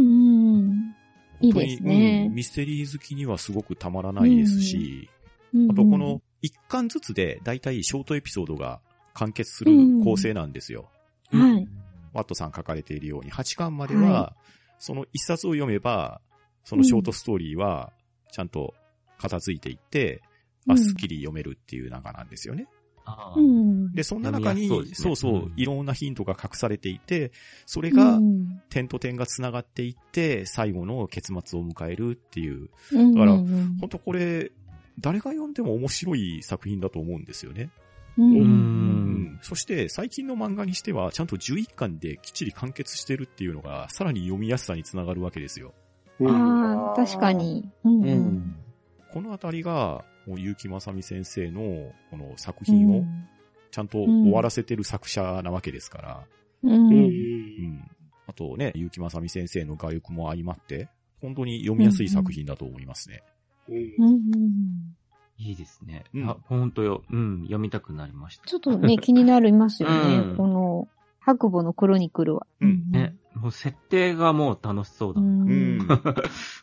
[0.57, 0.95] ん。
[1.41, 5.09] いい本当にですねうんミステリー好きにはすごくたまらないですし、
[5.53, 8.79] うんあとこの一巻ずつでだいたいショートエピソードが
[9.13, 10.89] 完結する構成なんですよ。
[11.31, 11.67] はい。
[12.13, 14.35] ワットさん書かれているように、8巻までは、は
[14.79, 16.21] その一冊を読めば、
[16.63, 17.91] そのショートストーリーは、
[18.31, 18.73] ちゃんと
[19.17, 20.21] 片付いていって、
[20.67, 22.67] うんあ、スッキリ読めるっていう中なんですよね。
[23.93, 27.31] で、そんな中に、そうそういろんなヒントが隠されていて、
[27.65, 34.51] それがうん点と点が繋がっていって、最後の結末を迎えるっていう、うん、だからうん本当これ、
[34.99, 37.71] 誰が読んでも面白い作品だと思うんですよね。
[39.41, 45.73] そして、最近の漫画にしては、ちゃんと11巻できっちり完結してるっていうのが、さらに読みやすさにつながるわけですよ。
[46.21, 47.69] ああ、確かに。
[47.83, 48.03] うん。
[48.03, 48.19] ううん。
[48.19, 48.55] ん。
[49.11, 53.03] このあたりが、もう結城正美先生の、この作品を、
[53.71, 56.27] ちゃんと終わらせてる作者なわけですから、
[56.63, 56.71] うん。
[56.71, 56.93] ううん。
[56.93, 57.91] うん。
[58.27, 60.89] あとね、結城正美先生の画力も相まって、
[61.21, 63.23] 本当に読みやすい作品だと思いますね。
[63.69, 64.95] うんうん。
[65.37, 66.03] いいですね。
[66.13, 67.03] うんあ、ほんとよ。
[67.11, 68.47] うん、読みたくなりました。
[68.47, 70.19] ちょっとね、気になりますよね。
[70.19, 70.87] うんこの、
[71.19, 72.47] 白母のクロニクルは。
[72.61, 73.15] うんね。
[73.35, 75.21] もう設定がもう楽しそうだ。
[75.21, 75.23] う。
[75.23, 75.41] うん。
[75.41, 75.87] うんん。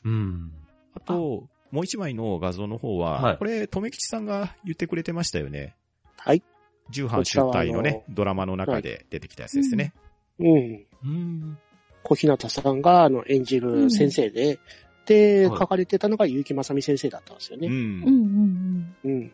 [0.05, 0.53] うん。
[0.95, 5.77] あと、もう一枚の画像の方は、はいこれ、とめきちさんが言ってくれてましたよね。
[6.17, 6.43] はい。
[6.91, 9.93] 重版出体のこちらはね、ドラマの中で出てきたやつですね。
[10.39, 10.87] うん。
[11.05, 11.59] うん。
[12.03, 14.59] 小日向さんが、あの、演じる先生で、
[15.07, 17.69] で、はい書かれてたのが結城正美先生だったんですよね。
[17.69, 17.75] うん。
[17.75, 19.11] うんうんうん。
[19.11, 19.33] うね。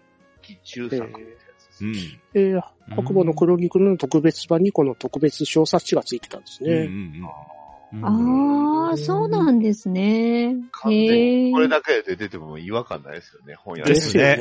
[1.80, 1.98] ん。
[2.32, 6.84] で、白母のクロニクルの特別版にこの特別小冊子がついてたんですうんうんね。
[6.86, 6.88] う
[7.24, 7.28] ん
[8.02, 10.56] ああ、そうなんですね。
[10.72, 11.44] 完全。
[11.46, 14.38] にこれだけで出ても違和感ないですよね、本屋でですね。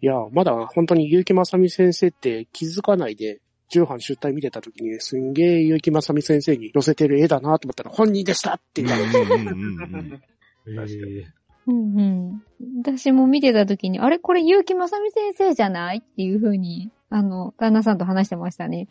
[0.00, 10.22] いや、まだ本当に結城正美先生って気づかないで、重版出体見てた時に、すんげえ結城正美先生に載せてる絵だなと思ったら、本人でしたって言ったら、うんうんうん
[10.64, 11.26] 確かに。
[11.66, 12.42] うんうん。
[12.84, 18.88] 私も見てた時に、あれこれ結城正美先生じゃないっていう風に、あの、旦那さんと話してましたね。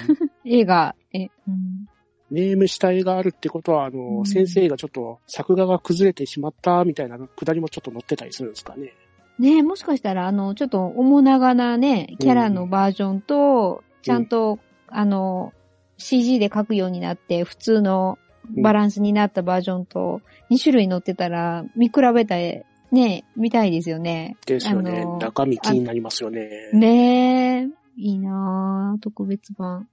[0.44, 1.86] 映画、え、うん。
[2.34, 8.94] ネームした絵があるってことは、あの、うん先生がちょっと作画が崩れてしまったみたいなくだりもちょっと載ってたりするんですかね。
[9.38, 15.52] ねえ、もしかしたら、あの、ちょっと面長なね、キャラのバージョンと、ちゃんと、あの、
[15.98, 18.18] CG で描くようになって、普通の
[18.62, 20.20] バランスになったバージョンと、
[20.50, 24.36] 2種類載ってたら、見比べたね、見たいですよね。
[24.46, 25.04] ですよね。
[25.20, 26.70] 中身気になりますよね。
[26.72, 29.88] ねえ、いいなぁ、特別版。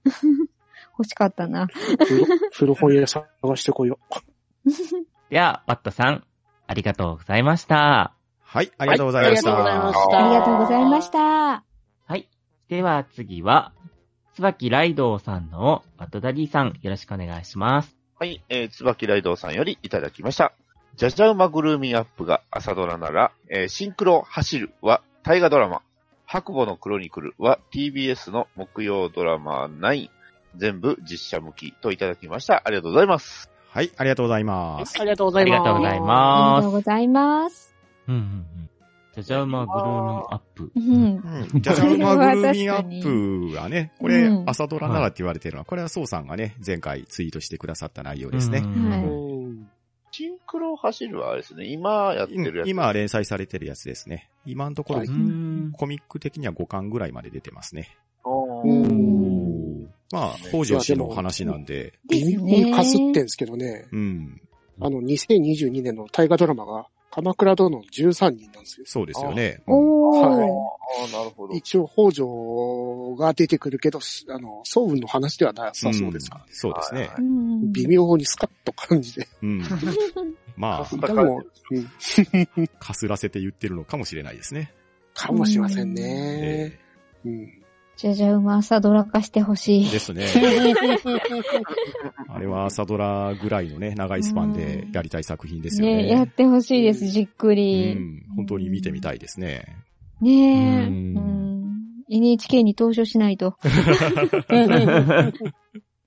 [0.98, 1.68] 欲しかったな。
[2.06, 3.98] 古古本屋探してこよ
[4.64, 4.70] う。
[5.30, 6.24] では、ワットさん、
[6.66, 8.14] ありがとうございました。
[8.40, 9.50] はい、ありがとうございました。
[9.54, 11.18] はいありがとうございましたありがとうございました。
[12.06, 12.28] はい。
[12.68, 13.72] では次は、
[14.34, 17.96] 椿ライドウさんのバトダディさん、よろしくお願いします。
[18.18, 20.52] はい、えー、椿ライドウさんよりいただきました。
[20.96, 25.82] ジャジャウマグルーミンアップが朝ドラなら、えーシンクロ走るは大河ドラマ。
[26.26, 30.08] 白母のクロニクルは TBS の木曜ドラマ9。
[30.56, 32.62] 全部実写向きといただきました。
[32.64, 33.50] ありがとうございます。
[33.68, 35.00] はい、ありがとうございます。
[35.00, 35.60] ありがとうございます。
[35.60, 37.74] ありがとうございありますがとうございます。
[38.08, 38.70] うんうんうん。
[39.14, 40.72] じゃじゃ馬グルーミーアップ。
[40.74, 41.52] うん。
[41.52, 41.62] うん。
[41.62, 48.58] じゃじゃ馬グルーミーアップはね、これうん、朝ドラならって言われてるのは、これは宋さんがね、前回ツイートしてくださった内容ですね。
[48.58, 49.68] うんはいうん
[50.14, 51.64] シンクロ走るはあれですね。
[51.64, 52.68] 今やってるやつ。
[52.68, 54.28] 今連載されてるやつですね。
[54.44, 55.06] 今のところコ
[55.86, 57.96] ミック的には5巻ぐらいまで出てますね。
[58.22, 59.51] おーうん
[60.12, 62.42] まあ、北条氏の話なんで、微妙。
[62.42, 64.40] にかすってんですけどね、うん。
[64.78, 68.86] あの、2022年の大河ドラマが、鎌倉殿の13人なんですよ。
[68.86, 69.62] そうですよね。
[69.66, 70.72] おはいー。
[71.12, 71.54] ああ、なるほど。
[71.54, 77.14] 一応、北条が出てくるけど、あの、総雲の話ではなさそうですから、んそうですねは。
[77.18, 79.28] うん微妙にスカッと感じで。
[79.42, 79.62] うん。
[80.56, 84.72] まあ、でも、うん、かすらせて言ってるのかもしれないですね。
[85.14, 86.80] かもしれませんえね。
[87.24, 87.61] うん。
[87.96, 89.90] じゃじゃ馬朝ドラ化してほしい。
[89.90, 90.26] ですね。
[92.28, 95.96] あれは朝ドラぐらいのね、長いスパンでやりたい作品ですよね。
[96.04, 97.94] ねやってほしいです、じっくうり。
[97.94, 98.24] ん。
[98.36, 99.76] 本当に見てみたいですね。
[100.20, 100.86] ねえ。
[100.86, 101.62] ううんん
[102.08, 103.56] NHK に投書しないと。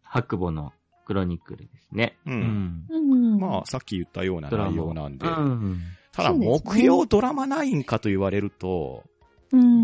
[0.03, 0.73] 白母の
[1.05, 2.17] クロニクルですね。
[2.25, 2.95] うんう
[3.37, 5.27] んまあ、さっき言ったような内容なんで。
[5.27, 5.79] うん。
[6.11, 9.14] ただ、木曜ドラマ9かと言われると、うん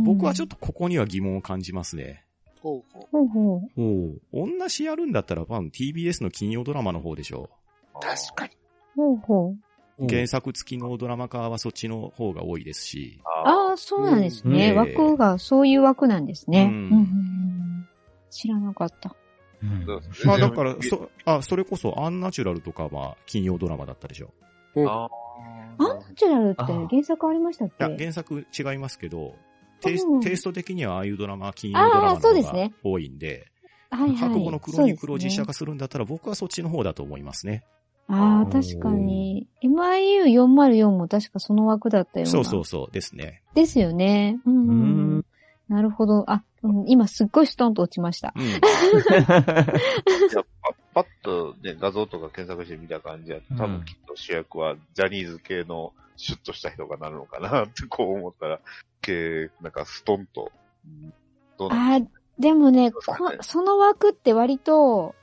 [0.04, 2.26] 僕はちょっとここには疑問を感じますね。
[2.62, 4.22] ほうほうほうほう。
[4.34, 4.60] ほう。
[4.60, 7.50] 同じやるんだったら、まあ TBS の金曜ドラマの方でしょ
[8.00, 8.54] 確かに。
[8.96, 9.56] ほうほ
[10.00, 10.06] う。
[10.06, 10.08] う。
[10.08, 13.20] 原作付きのドラマ化はそっちの方が多いですし。
[13.46, 14.72] ああ、そうなんですね。
[14.72, 16.64] うん枠が、そういう枠なんですね。
[16.64, 17.88] うん
[18.30, 19.16] 知らなかった。
[19.62, 19.86] うん
[20.26, 24.34] まあだから、そ、あ、それこそアンナチュラルとかは金曜ドラマだったでしょ。
[24.88, 25.08] あ
[25.78, 29.36] アンナチュラルってあ原作ありましたっいや、け原作違いますけど、
[29.82, 33.48] テイスうんテイスト的にはああいうドラマ、金曜ドラマあの方がーそうですね多いんで、
[33.90, 34.16] はいはい。
[34.18, 37.64] 白母のクロニクルを実写化するんだったら僕はそっちの方だと思いますね。
[38.08, 39.48] ああ、確かに。
[39.64, 42.32] MIU404 も確かその枠だったような。
[42.32, 43.42] そうそうそうですね。
[43.54, 44.40] ですよね。
[44.46, 44.74] うんうんう
[45.20, 45.26] ん。
[45.70, 46.30] なるほど。
[46.30, 48.34] あ、うん今すっごいストンと落ちました。
[48.36, 48.44] うん。
[48.48, 48.60] いや
[50.62, 58.60] パパッとね、画像とか検索してみた感じやと、多うん分きっと主役はジャニーズ系のシュッとした人がなるのかなってこう思ったら、
[59.02, 60.52] 系、なんかストンと、
[60.86, 61.14] うん
[61.58, 62.08] どうなんあー
[62.40, 63.02] でもねねこ
[63.42, 65.14] その枠って割と、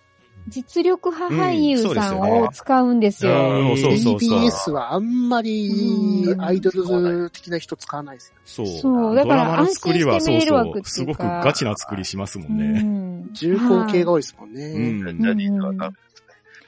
[0.48, 3.32] 実力派俳優うんさんを使うんですよ。
[3.32, 4.40] うんそうそうそう。
[4.40, 8.34] TBS はあんまりうんアイドル的な人使わないですよ。
[8.44, 8.66] そう。
[8.66, 10.64] そうだからドラマの作りは安心してそうそう。
[10.64, 12.82] 見れる枠っていうかすごくガチな作りしますもんうね。
[12.82, 14.74] ん重厚系が多いですもんうね。
[15.12, 15.20] ん。
[15.20, 15.96] ジャニーズはダメ。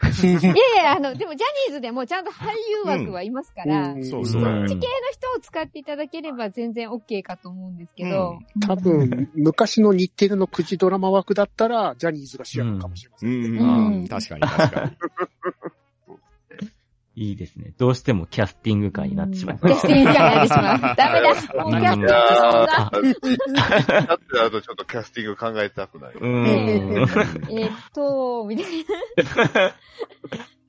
[0.03, 0.45] いやい
[0.77, 2.47] や、あの、でもジャニーズでもちゃんと俳
[2.87, 4.43] 優枠はいますから、うんそうそう。
[4.43, 4.81] うん系の
[5.13, 8.39] 人を使っていただければ全然 OK かと思うんですけど。
[8.67, 13.27] 多分、昔の日テレの9時ドラマ枠だったら、ジャニーズが主役かもしれませ。
[13.27, 14.93] うんん、うん確かに確かに。
[17.17, 17.73] いいですね。
[17.77, 20.81] どうしてもキャスティング会になってしまいキャスティングからやってしまう。
[20.97, 21.29] ダメだ。
[21.29, 23.67] もうキャスティングそんな。
[24.07, 26.13] だってあとちょっとキャスティング考えたくない。
[26.15, 26.47] うん。
[26.47, 29.67] えーっと、みたいな。
[29.67, 29.73] う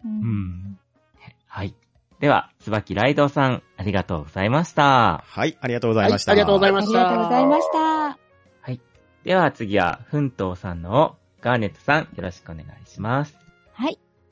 [0.03, 0.79] うんん。
[1.47, 1.75] はい。
[2.19, 5.23] では、椿ライドウさん、ありがとうございました。
[5.27, 6.31] はい、ありがとうございました。
[6.31, 8.31] はいありがとうございまありしたがとうございました。
[9.23, 13.50] では次は、奮闘さんのを、ガーネットさん、よろしくお願いします。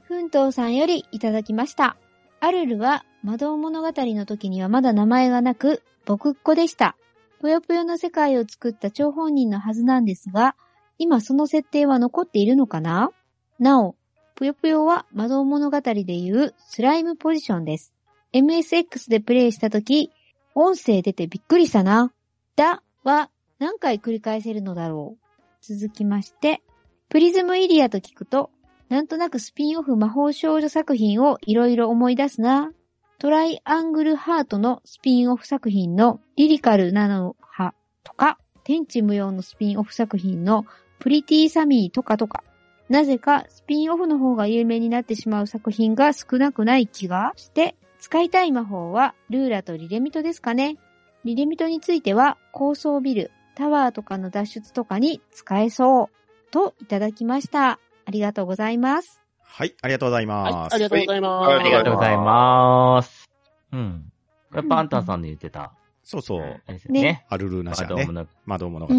[0.10, 1.96] 奮闘さんよりいただきました。
[2.40, 6.98] アルルは魔導物語の時にはまだ名前がなく、僕っ子でした。
[7.40, 10.56] ぷよぷよの世界を作った張本人のはずなんですが、
[10.98, 13.12] 今その設定は残っているのかな？
[13.60, 13.96] なお、
[14.34, 17.94] ぷよぷよは魔導物語でいうスライムポジションです。
[18.34, 20.10] MSX でプレイした時、
[20.56, 22.12] 音声出てびっくりしたな。
[22.56, 25.26] だは何回繰り返せるのだろう。
[25.62, 26.64] 続きまして、
[27.10, 28.50] プリズムイリアと聞くと、
[28.90, 32.72] なんとなくスピンオフ魔法少女作品をいろいろ思い出すな。
[33.20, 40.66] トライアングルハートのスピンオフ作品のリリカルなのはとか、天地無用のスピンオフ作品の
[41.00, 42.44] プリティサミーとかとか、
[42.90, 50.78] なぜかスピンオフの方が有名になってしまう作品が少なくない気がして、使いたい魔法はルーラとリレミトですかね。
[51.26, 56.52] リレミトについては高層ビル、タワーとかの脱出とかに使えそう。
[56.52, 57.80] といただきました。
[58.10, 59.22] ありがとうございます。
[59.44, 60.74] はい、ありがとうございはいま、す。
[60.74, 61.48] ありがとうございます。
[61.48, 63.30] はいありがとうございます。
[63.72, 64.12] うん。
[64.50, 66.92] これパンタンさんで言ってた、そうそう。
[66.92, 67.28] ね。
[67.30, 68.28] アルルーナま社ね。
[68.48, 68.96] 魔導物語。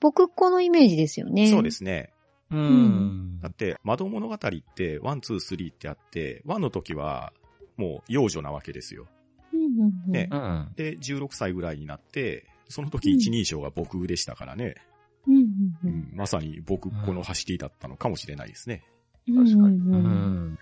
[0.00, 1.50] 僕っ子のイメージですよね。
[1.50, 2.14] そうですね。
[2.50, 3.50] うんだ。
[3.50, 4.38] って、魔導物語っ
[4.74, 7.34] て、 one、two、three ってあって、 one の時は、
[7.76, 9.06] もう幼女なわけですよ。
[9.52, 10.12] うんうんうん。
[10.12, 10.72] ねうん。
[10.76, 14.76] で、16歳ぐらいになって、その時一人称が僕でしたからね。
[15.28, 15.46] うんうんう
[15.84, 18.82] うんん、まさに僕っ子の走りだったのかもしれないですね。
[19.28, 20.58] うんうんううんん。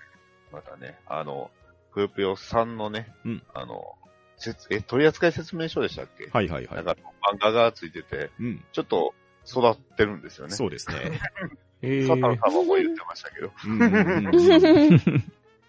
[0.52, 1.50] またね、あの、
[1.92, 3.94] ぷよぷよさんのね、うんあの、
[4.36, 6.28] 説え、取扱説明書でしたっけ？
[6.30, 6.76] はいはいはい。
[6.76, 6.96] なんか
[7.32, 8.64] 漫画がついてて、うん。
[8.72, 9.14] ちょっと
[9.48, 10.52] 育ってるんですよね。
[10.54, 11.20] そうですね。
[11.82, 13.52] えサタン様も言ってましたけど。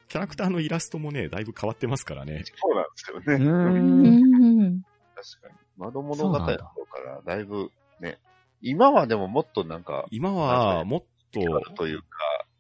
[0.07, 2.43] キャラクターのイラストもね、だいぶ変わってますからね。
[2.55, 4.83] そうなんですよね。
[5.15, 5.55] 確かに。
[5.77, 8.17] 窓物語の方から、だいぶね、
[8.61, 11.39] 今はでももっとなんか、今は、もっと、
[11.75, 12.07] というか、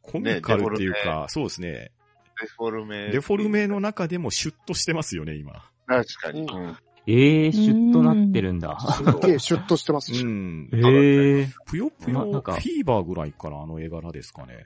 [0.01, 1.91] コミカルっていうか、そうですね。
[2.39, 3.09] デフォルメ。
[3.11, 5.53] デフォルメの中でもシュッとしてますよね、今。
[5.87, 6.41] 確かに。
[6.41, 6.77] ううん。
[7.09, 8.77] ええー、シュッとなってるんだ。
[8.79, 10.23] すっげえシュッとしてますし。
[10.23, 10.69] うん。
[10.73, 11.49] ええー。
[11.65, 14.65] ぷよぷよ、フななんかィーバーぐらいからあの絵柄ですかね。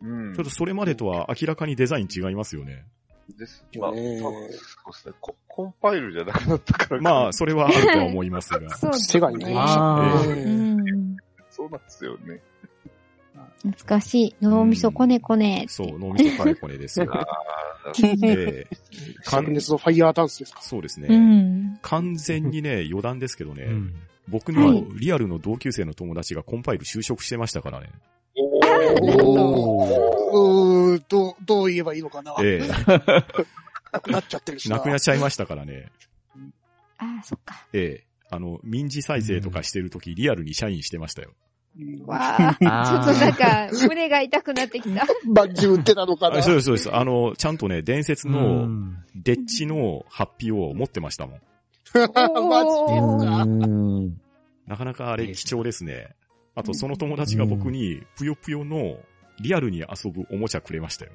[0.00, 0.34] うん。
[0.34, 2.86] ちょっとそれまでとは明らかにデザイン違いますよね。
[3.38, 3.64] です。
[3.78, 4.52] まあ、多ね分そうで
[4.98, 5.14] すね。
[5.20, 8.70] ココンパイルじゃなくなったからかまあ、それはあるとは思いますが。
[8.76, 10.42] そうです手がになりましたあね。
[10.42, 10.71] う
[11.76, 11.78] ん。
[11.78, 12.40] そうなんですよね。
[13.62, 14.36] 懐かしい。
[14.42, 15.64] 脳みそこねこね。
[15.68, 17.08] そう、脳みそかれこれですよ。
[17.14, 17.92] ああ、
[18.24, 18.76] ええ
[19.24, 20.60] 灼熱のファイヤーダンスですか？
[20.62, 21.08] そうですね。
[21.08, 21.78] うん。
[21.82, 23.94] 完全にね、余談ですけどね、うん。
[24.28, 27.88] 僕のはいリアルの同級生の友達がコンパイル就職してましたからね。
[28.60, 30.90] なるほど。
[30.90, 32.34] うーん、どう、どう言えばいいのかな？
[32.42, 32.68] ええ
[33.92, 34.76] なくなっちゃってるしな。
[34.76, 35.90] 亡くなっちゃいましたからね。
[36.98, 37.66] ああ、そっか。
[37.72, 41.32] ええあの、民事再生とかしてるとき、リアルに社員してましたよ。
[41.78, 42.54] うんわあ、
[43.04, 45.06] ちょっとなんか、胸が痛くなってきた。
[45.26, 46.38] まあ、自分手なのかな。
[46.38, 46.94] あそうです、そうです。
[46.94, 51.40] あの、ちゃんとね、伝説うの、んデッチのハッピーを持ってましたもん。
[51.92, 52.06] マジ
[53.56, 54.12] で
[54.66, 56.14] なかなかあれ貴重ですね。
[56.54, 58.98] あと、その友達が僕に、ぷよぷよの
[59.40, 61.12] リアルに遊ぶおもちゃくれましたよ。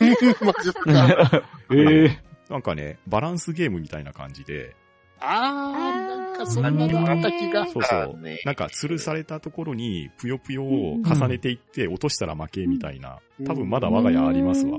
[0.00, 1.42] マジですか。
[1.72, 4.76] ええなんかね、バランスゲームみたいな感じで、
[5.20, 7.66] あー、なんかそんなのあった気が。
[7.66, 8.40] そうそうね。
[8.44, 13.18] なんか吊るされたところに、ぷよぷよを重ねていって、落としたら負けみたいな。
[13.46, 14.78] 多分まだ我が家ありますわ。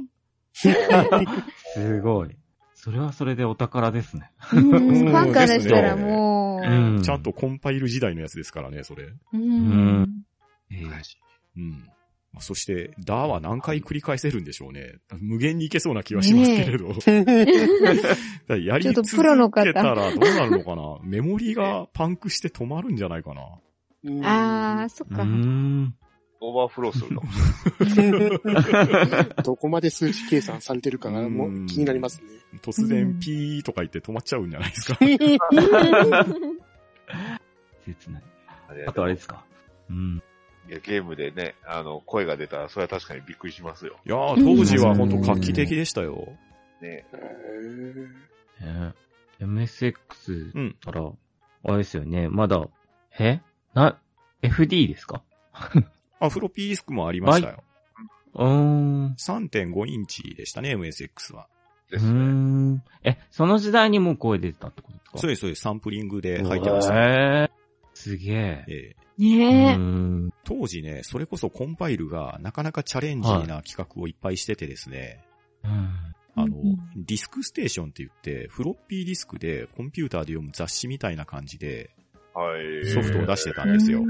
[0.53, 2.35] すごい。
[2.75, 4.31] それはそれでお宝ですね。
[4.53, 9.05] うんファンからしたらもう、うんちゃんとコンパイル時代のやつですからね、それ。
[9.05, 10.23] ううん
[10.71, 10.83] え
[11.55, 11.89] うん。
[12.37, 14.97] まあそして、ダーは何回繰り返せるんでしょうね。
[15.19, 16.89] 無限にいけそうな気はしますけれど。
[16.93, 17.01] だか
[18.49, 23.41] らやりちょっと続プロの方けたらどうなるのかなメモリがパンクして止まるんじゃないかな
[24.03, 25.23] うんああ、そっうか。
[25.23, 25.95] ん。
[26.39, 27.23] オーバーフローするの。
[29.43, 32.27] どこまで数値計算されてるかがもう気になりますね。
[32.61, 34.99] 突然ピーとか言って止まっちゃうんじゃないですか。
[37.83, 38.23] 切ない。
[38.69, 39.43] あれあとあれですか。
[39.89, 40.21] うん。
[40.67, 43.97] いや、ゲームでね、あの、声が出たら、それは確かにびっくりしますよ。
[44.05, 46.27] いやー、当時は本当画期的でしたよ。
[46.81, 47.05] ね。
[48.61, 48.93] へーね
[49.39, 50.75] MSX うん。
[50.83, 51.01] たら、
[51.63, 52.27] あれですよね。
[52.29, 52.65] まだ、
[53.19, 53.41] え？
[53.73, 53.99] な、
[54.41, 55.21] FD ですか？
[56.19, 57.63] あ、フロッピーディスクもありましたよ。
[58.33, 59.13] うーん。
[59.17, 61.47] 3.5インチでしたね、MSX は。
[61.91, 62.19] ですね。
[62.19, 62.83] ん。
[63.03, 65.17] え、その時代にもう声出てたってことですか？
[65.19, 65.61] そうです、そうです。
[65.61, 66.95] サンプリングで入ってました。
[66.95, 67.56] へー
[67.97, 68.65] すげえ。
[68.67, 70.33] ええうねえ。
[70.43, 75.23] 当時ね、それこそコンパイルがなかなかチャレンジな企画をいっぱいしててですね、
[75.63, 75.71] うん
[76.35, 81.89] あのうん、ディスクステーションって言って、フロッピーディスクでコンピューターで読む雑誌みたいな感じで
[82.35, 82.85] はい。
[82.85, 84.03] ソフトを出してたんですよ。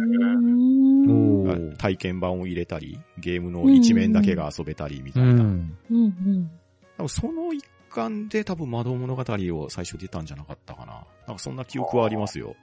[1.77, 5.33] 体験版を入れたり、ゲームの一面だけが遊べたりみたういな。
[5.35, 5.37] ん。
[5.37, 6.51] うんうん。
[6.97, 11.05] 多分その一環で多分窓物語を最初出たんじゃなかったかな。
[11.25, 12.57] なんかそんな記憶はありますよ。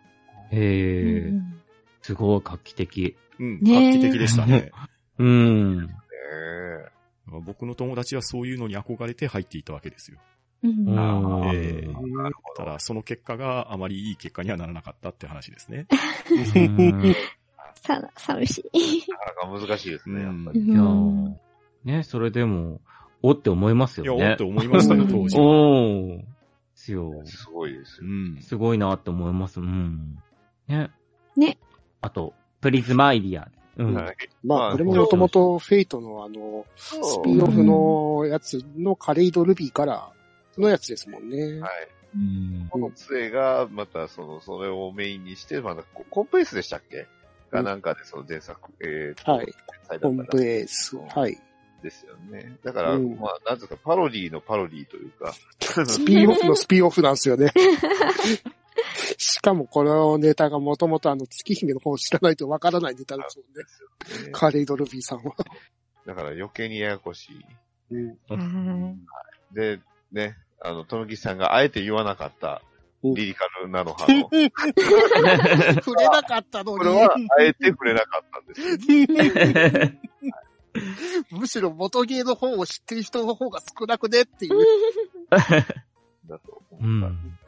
[0.54, 1.32] へえ、
[2.02, 3.16] すごい画期的。
[3.38, 4.70] うん、画期的でしたね。
[5.18, 5.86] うん。
[5.86, 5.92] ね
[7.26, 10.18] 僕の友達はそういうのに憧れて入っていたわけですよ。
[10.62, 12.64] うんううんんええうんなるほど。
[12.64, 15.86] ただ、その結果があまりいい結果にはならなかったって話ですね。
[16.56, 17.14] うん
[17.74, 19.04] さ、寂しい。
[19.10, 20.60] なかなか難しいですね、やっぱり。
[20.60, 21.34] いやー
[21.84, 22.80] ね、それでも、
[23.22, 24.30] おって思いますいや、よね。
[24.30, 25.44] おって思いましたよ、当時は。
[25.44, 26.18] おー。
[26.18, 26.24] で
[26.74, 27.22] すよ。
[27.24, 28.08] すごいですよ。
[28.08, 28.38] うん。
[28.40, 29.60] すごいなって思います。
[29.60, 30.18] うん。
[30.68, 30.90] ね。
[31.36, 31.58] ね。
[32.00, 33.48] あと、プリズマイディア。
[33.76, 33.94] うん。
[33.94, 40.12] はいまあ、これももともとフェイトのあの、スピンオフのやつのカレイドルビーから
[40.58, 41.60] のやつですもんね。
[41.60, 41.88] はい。
[42.16, 47.08] うんこの杖が、また、その、それをメインにして、まだ、ココンプレスでしたっけ？
[47.50, 49.46] がなんかで、その前作、えはい。
[49.66, 50.96] コンプレ最だったらース。
[50.96, 51.38] はい。
[51.82, 52.56] ですよね。
[52.64, 55.34] だから、うんまあ、なんとか、パロディのパロディというか、
[55.86, 57.50] スピンオフのスピンオフなんですよね。
[59.18, 64.26] しかもこのネタがもともとあの月姫の方を知らないとわからないネタですもんね。
[64.26, 64.32] ね。
[64.32, 65.34] カレイドルビーさんは。
[66.06, 67.44] だから余計にややこしい。
[67.90, 68.08] うん。
[68.28, 72.62] はいで、ね、あの、とめきさんがあえて言わなかった、
[73.04, 74.30] うんリリカルなの派の、
[75.84, 79.98] 触れなかったのこれは、あえて触れなかったんです。
[81.30, 84.54] むしろ元芸の方を知ってる人の方が少なくねっていう。
[85.30, 87.14] だとう思った。
[87.14, 87.38] ん。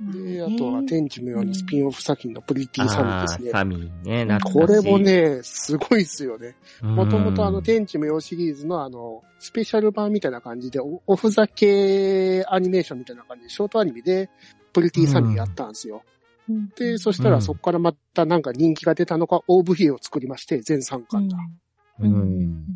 [0.00, 3.50] で、あとは天地無用のスピンオフ作品のプリティサミーですね。
[3.50, 6.56] サミーね、懐かしいこれも、ね、すごいっすよね。
[6.80, 14.30] もともとあの、手天地無用シリーズのあの、スペシャル版みたいな感じで、おおふざけアニメーションみたいな感じで、ショートアニメで、
[14.72, 16.02] プリティサミーやったんですよ。
[16.48, 21.36] うんで、そしたらそこからまたなんか人気が出たのか、OVA を作りまして、全3巻だ。
[21.36, 21.60] うん。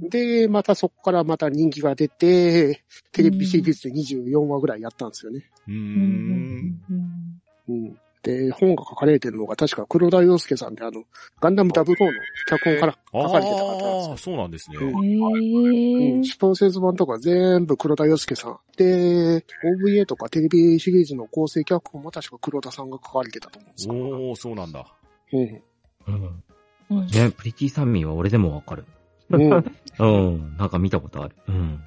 [0.08, 5.50] で、またそこからまた人気が出て、テレビシリーズで24話ぐらいやったんですよね。
[5.68, 6.80] うんん。
[7.68, 7.98] うん。
[8.22, 11.04] で、本が書かれてるのが確か黒田洋介さんであの、
[11.40, 12.12] ガンダムダブル4の
[12.48, 14.76] 脚本から書かれてた方なんですよああ、そうなんですね。
[14.78, 18.58] うんへうん、ー小説版とか全部黒田洋介さん。
[18.76, 23.94] で、OVA とかテレビシリーズの構成脚本も確か黒田さんが書かれてたと思うんですよ。
[23.94, 24.86] おー、そうなんだ。
[25.32, 25.62] うん。
[26.06, 26.44] うん。
[26.90, 28.84] うんね、プリティサミーは俺でもわかる。
[29.36, 29.64] うん。
[29.98, 30.56] うん。
[30.56, 31.36] なんか見たことある。
[31.48, 31.80] うん。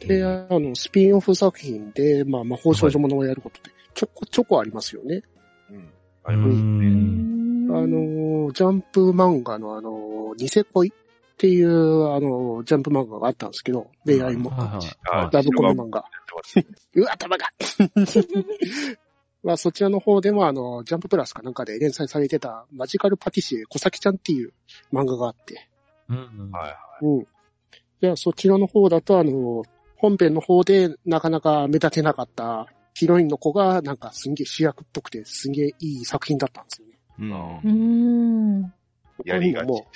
[0.00, 5.22] で、あの、スピンオフ作品で、まあ、魔法少女ものをやることで、ちょこちょこありますよね。
[5.70, 5.90] うん。
[6.24, 6.62] あうりますね。
[6.62, 7.76] ん。
[7.76, 10.92] あの、ジャンプ漫画のあの、ニセ恋っ
[11.36, 16.04] ていう、あの、ジャンプ漫画があったんですけど、恋愛も、ラブコメ漫画。
[16.94, 17.46] うわ、頭が
[19.42, 24.52] まあ、そちらの方でも、あの、ジャンププラスかなんかで連載されてた、マジカルパティシエ、小崎ちゃんっていう
[24.92, 25.69] 漫画があって、
[26.10, 26.50] うん。
[26.50, 27.04] はい。
[27.04, 27.20] うん。
[27.20, 27.26] い
[28.00, 29.62] や、そちらの方だと、あの、
[29.96, 36.98] 本編の方でなかなか目立てなかったヒロインの子が、なんかすんげえ主役っぽくて、すんげえいい作品だったんですよね。
[37.64, 37.70] うん。
[37.70, 38.72] うん。
[39.24, 39.68] やりがち。
[39.68, 39.86] も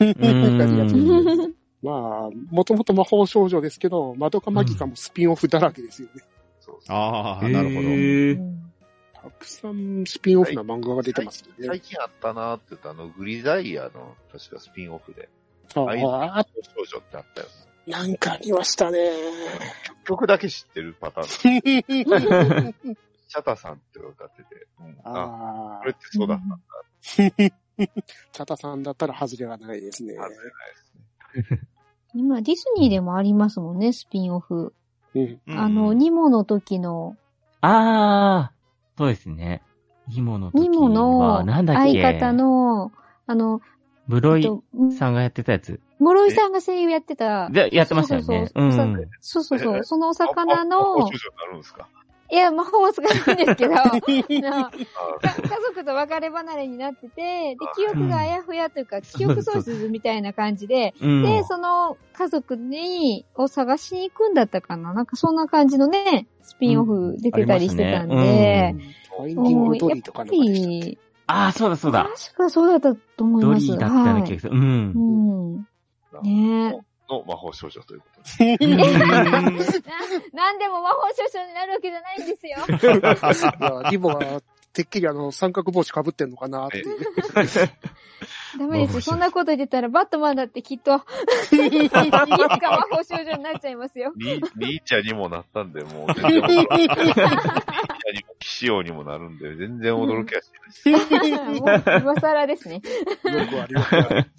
[0.00, 0.04] う
[0.58, 1.54] やりがちん。
[1.82, 6.22] まあ、もともと魔法少女ですけど、マドカマギカもスピンオフだらけですよね。
[6.60, 7.88] そうそうああ、なるほど。
[9.14, 11.66] たくさんスピンオフな漫画が出てますよね。
[11.66, 15.28] 最近あったなーって言ったあの、グリザイアの、確かスピンオフで。
[15.74, 16.46] ああいあ、
[16.76, 17.46] 少女ってあったよ。
[17.86, 18.98] なんかありましたね。
[20.04, 22.68] 曲だけ知ってるパターン。
[22.68, 22.72] あ
[23.28, 24.66] チャタさんって歌ってて。
[24.78, 26.58] うん、あ、あこれってそうだったんだ。
[27.02, 30.14] チャタさんだったら外れがないですね。
[30.14, 30.44] 外れない
[31.34, 31.60] ですね。
[32.14, 34.74] 今、ディズニーでもありますもんね、スピンオフ。
[35.14, 35.40] うん。
[35.46, 37.16] うんあの、ニモの時の、
[37.62, 38.52] ああ、
[38.98, 39.62] そうですね。
[40.08, 42.92] ニモの時ニモは、のなんだっけ相方の、
[43.26, 43.60] あの、
[44.20, 44.62] 室井えっと
[44.98, 45.80] さんがやってたやつ？
[45.98, 47.48] 室井さんが声優やってた。
[47.48, 48.26] で、やってましたよね。
[48.26, 48.72] そうう
[49.44, 49.78] そうそう。
[49.78, 49.84] ん。
[49.84, 51.88] そのお魚の法少、女になるんですか
[52.32, 53.90] いや、魔法は使ないんですけど、家
[55.66, 61.22] 族と別れ離れになってて、で、記憶があやふやというか、記憶喪失みたいな感じで、うん。
[61.22, 68.76] で、その家族に、を探しに行くんだったかななんかそんな感じのね、スピンオフ出てたりしてたんで、
[69.14, 72.08] ファインディングドリーとかなんかでしたっけやっぱりああ、そうだそうだ。
[72.30, 73.66] 確かそうだったと思います。
[73.66, 74.52] ドリーだったような気がする。
[74.54, 74.92] うん。
[74.92, 76.22] うん。
[76.22, 76.80] ね
[77.12, 78.56] の魔法少女ということで。
[78.60, 78.66] え。
[78.66, 82.56] な、なんでも魔法少女になるわけじゃないんですよ。
[83.90, 84.42] リボは、
[84.72, 86.86] てっきりあの、三角帽子被ってんのかなっていう。
[88.58, 89.00] ダメですよ。
[89.00, 94.12] そんなこと言ってたら、バットマンだってきっと、いつか魔法少女になっちゃいますよ。
[94.16, 96.06] リリーチャにもなったんで、もう。
[96.28, 100.50] リーチャにも騎士王にもなるんで、全然驚きはし
[100.86, 101.42] ないです。
[101.60, 102.74] もう、今更ですね。
[102.74, 102.80] よ
[103.46, 104.30] くありますね。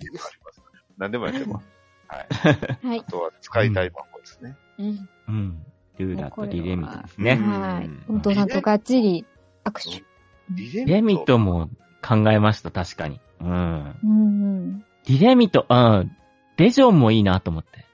[0.98, 1.68] 何でもやってます。
[2.08, 2.88] はい。
[2.88, 3.12] はいあ。
[3.12, 4.56] とは使いたい魔法ですね。
[4.80, 5.10] うん。
[5.28, 5.66] うん。
[5.98, 7.36] ルーラとリレミトですうんね。
[7.36, 7.90] はい。
[8.08, 9.26] 本当なんかがっちり
[9.66, 10.04] 握手。
[10.52, 11.70] リレリレミトも
[12.04, 13.20] 考えました、確かに。
[13.42, 13.48] うん。
[13.50, 14.86] うんうん。
[15.06, 16.16] リレミト、うん。
[16.58, 17.86] レジョンもいいなと思って。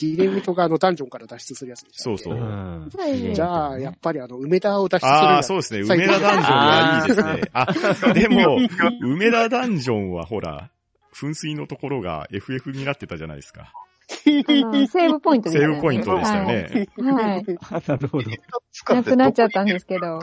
[0.00, 2.02] ディレミトがあの、ダンジョンから脱出するやつでした。
[2.04, 2.90] そうそううん
[3.34, 5.42] じゃあ、やっぱりあの、梅田を脱出するああ。
[5.42, 5.80] そうですね。
[5.80, 7.50] 梅田ダンジョンはいいですね。
[7.52, 8.58] あ、でも、
[9.02, 10.70] 梅田ダンジョンはほら、
[11.14, 13.72] 噴水のところが FF になってたじゃないですか。
[14.10, 16.88] セーブポイントでしたよねセーブポイントでしたよね。
[16.96, 17.34] はい。
[17.34, 17.44] はい。
[17.88, 18.30] なるほど。
[18.94, 20.20] なくなっちゃったんですけど。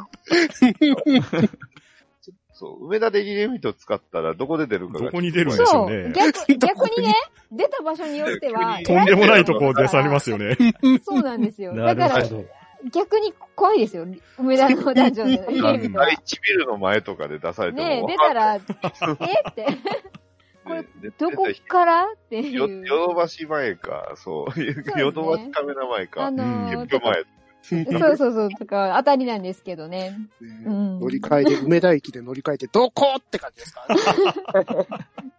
[2.60, 5.05] そう、梅田でリレミト使ったらどこで出るかが。
[5.05, 6.12] どこに出るんでしょそうね。
[6.12, 7.14] 逆、 逆にね、
[7.51, 10.58] 出た場所によっては、とんでもないとこ出されますよね。
[11.05, 11.74] そうなんですよ。
[11.74, 12.26] なだから。
[12.91, 14.08] 逆に怖いですよ。
[14.39, 15.53] 梅田のダンジョンで。
[15.53, 17.88] リレミトは第一ビルの前とかで出されても。
[17.88, 18.58] ねえ、出たら、え？
[18.58, 18.62] っ
[19.53, 19.68] て、
[20.66, 22.05] これでどこから？
[22.05, 22.86] っていよ、う。
[22.86, 27.24] ヨドバシ前か、そう、ヨドバシカメラ前か、あのー前。
[27.68, 27.76] そ
[28.13, 30.18] うそうそう、とか、当たりなんですけどね。
[30.41, 33.86] うん乗り換えで、梅田駅で乗り換えて、どこって感じですか？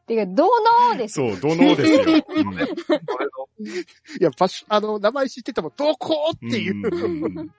[0.06, 0.48] てか、ど
[0.92, 2.04] のですそう、どのですよ。
[4.20, 6.74] いや、場所、あの、名前知ってても、どこっていう。
[6.74, 7.50] うん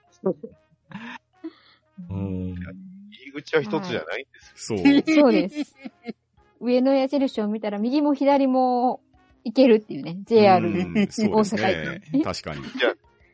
[2.10, 2.56] うん。
[2.56, 2.66] 入
[3.26, 4.80] り口は一つじゃないんですよ。
[4.80, 5.16] そう。
[5.16, 5.76] そうです。
[6.62, 9.02] 上の矢印を見たら、右も左も
[9.44, 10.84] 行けるっていうね、JR うで。
[10.84, 12.24] んそうです大阪ね。
[12.24, 12.62] 確かに。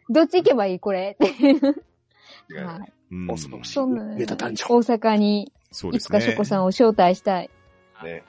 [0.10, 1.12] どっち行けばいいこれ？
[1.12, 1.66] っていう。
[2.66, 2.94] はい。
[3.12, 4.78] ううんそんな、メタダンジョン。
[4.78, 6.22] 大阪に、いつかそうですね。
[6.22, 7.50] ショコさんを招待したい。
[8.04, 8.24] ね。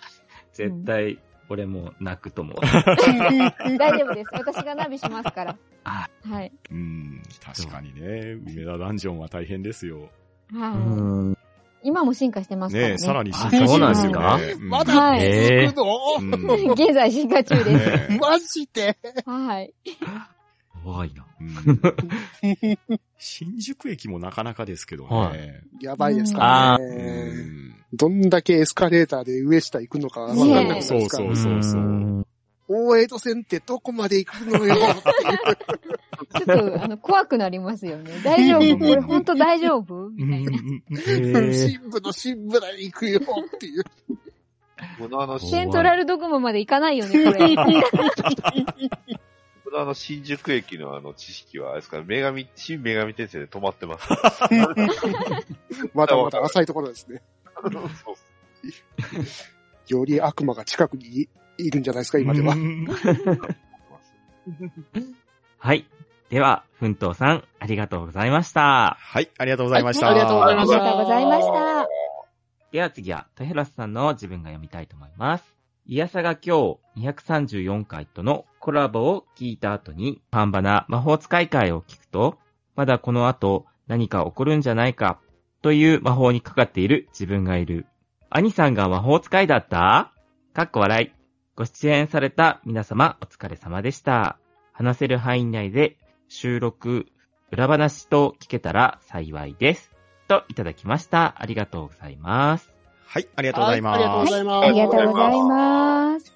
[0.53, 1.19] 絶対、
[1.49, 2.57] 俺も泣くと思う。
[3.79, 4.31] 大丈夫です。
[4.33, 5.57] 私がナビしますから。
[5.85, 6.53] あはい。
[6.71, 8.33] うん、確かにね。
[8.33, 10.09] 梅田ダンジョンは大変ですよ。
[10.53, 10.77] はい。
[10.77, 11.37] ん。
[11.83, 12.93] 今も進化してますからね。
[12.95, 14.55] ねさらに進あ化してますよそうなんね。
[14.69, 15.87] まだはい続くの、
[16.19, 18.11] う ん現在進化中です。
[18.11, 18.97] ねマジで？
[19.25, 19.73] はい。
[20.87, 21.27] 怖いな。
[21.41, 21.81] うん
[23.19, 25.63] 新宿駅もなかなかですけどはね。
[25.81, 27.33] やばいですからうね。
[27.33, 32.27] んどんだけエスカレーターで上下行くのかわかんなくなりますから、ねそうそうそう
[32.69, 36.47] 大江戸線ってどこまで行くのよっていう。
[36.47, 38.11] ちょっと、あの、怖くなりますよね。
[38.25, 38.79] 大丈夫？
[38.79, 40.11] これ本当大丈夫？
[40.11, 41.53] みたいな。
[41.53, 43.85] 新部の新部台行くよっていう。
[44.99, 47.57] このあの、 セントラルドグマまで行かないよね、これ。
[49.77, 54.09] このあの、新宿駅のあの知識は、あれですか、女神、新女神転生で止まってます。
[55.93, 57.21] まだまだ浅いところですね。
[59.89, 62.55] より悪魔が近くにいいるんじゃないですか、今では。
[62.55, 62.87] うん
[65.59, 65.87] はい。
[66.31, 68.97] では、奮闘さん、ありがとうございました。
[68.99, 70.07] はい、ありがとうございました。
[70.07, 71.89] はいありがとうございありましたがとうございました。
[72.73, 75.57] では次は、トヘラスさんの自分が読みたいと思います。
[75.89, 82.37] イヤサが今日234回とのコラボを聞いた後に、パンバナ魔法使い会を聞くと、
[82.75, 85.21] まだこの後何か起こるんじゃないか
[85.63, 87.87] という魔法にかかっている自分がいる。
[88.29, 90.13] 兄さんが魔法使いだった？
[90.53, 91.13] かっこ笑い。
[91.55, 94.37] ご出演された皆様お疲れ様でした。
[94.73, 95.97] 話せる範囲内で
[96.27, 97.07] 収録、
[97.53, 99.93] 裏話と聞けたら幸いです。
[100.27, 101.37] といただきました。
[101.39, 102.75] ありがとうございます。
[103.07, 104.01] はい、ありがとうございます。
[104.01, 104.67] ありがとうございます。
[104.67, 106.36] ありがとうございます。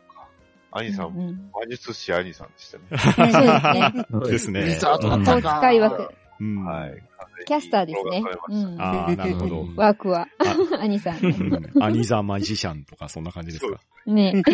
[0.73, 4.05] 兄さん、うんうん魔術師兄さんでしたね。
[4.11, 4.61] そうですね。
[4.63, 4.75] ですね。
[4.75, 5.41] リザー。
[5.61, 6.09] 使い枠。
[6.41, 7.03] うんはい。
[7.47, 8.23] キャスターですね。
[8.49, 8.77] ううん。
[8.77, 8.81] ん。
[8.81, 9.67] ああ、なるほど。
[9.77, 10.27] 枠は、
[10.81, 11.19] 兄さん。
[11.25, 11.29] う
[11.79, 13.81] んアニザマジシャンとかそんな感じですか？
[14.07, 14.43] ね。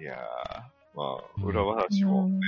[0.00, 0.16] いやー、
[0.96, 2.40] まあ、裏話も、ね、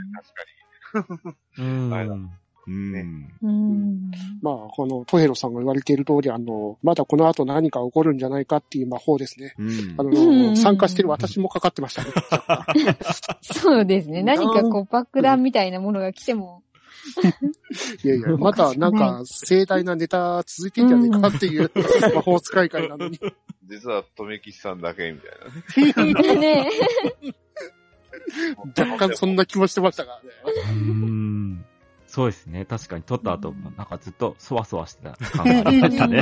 [0.93, 1.91] 確かうん。
[1.91, 2.31] はいう
[2.71, 3.29] ん。
[3.43, 4.11] うん。
[4.43, 9.55] まあ、このトヘロさんが言われている通り、あの、まだこの後何か起こるんじゃないかっていう魔法ですね。
[9.59, 12.11] うんあうんの、参加してる私もかかってましたね。
[13.43, 14.23] そうですね。
[14.23, 16.63] 何かこう爆弾みたいなものが来ても。
[18.03, 21.71] いやいや、まだなんか盛大なネタ続いてんじゃないかっていう
[22.15, 23.13] 魔法使い会なのに。
[23.13, 23.19] に。
[23.69, 25.19] 実は、とめきちさんだけみ
[25.95, 26.37] たいなね。
[26.37, 26.71] ね
[28.79, 30.75] 若干そんな気もしてましたからね。
[32.15, 32.65] うんそうですね。
[32.65, 36.19] 確かに撮った後も、なんかずっとそわそわしてた感がありましたね。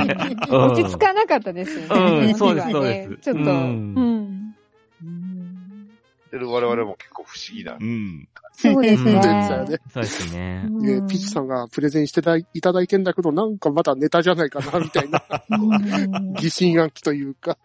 [0.49, 2.27] うん落ち着かなかったですよね。
[2.27, 4.55] うんそうですそうですちょっと、ううんん。
[5.03, 5.89] うん
[6.31, 7.83] てる我々も結構不思議なう。
[7.83, 8.27] ん。
[8.53, 9.13] そうですね。
[9.13, 9.77] ですよね。
[9.93, 10.63] そうですね。
[10.71, 12.21] ピッチさんがプレゼンして
[12.55, 15.21] いただいてんだけど、なんかまだネタじゃないかな、みたいな
[15.51, 17.57] うん疑心暗鬼というか。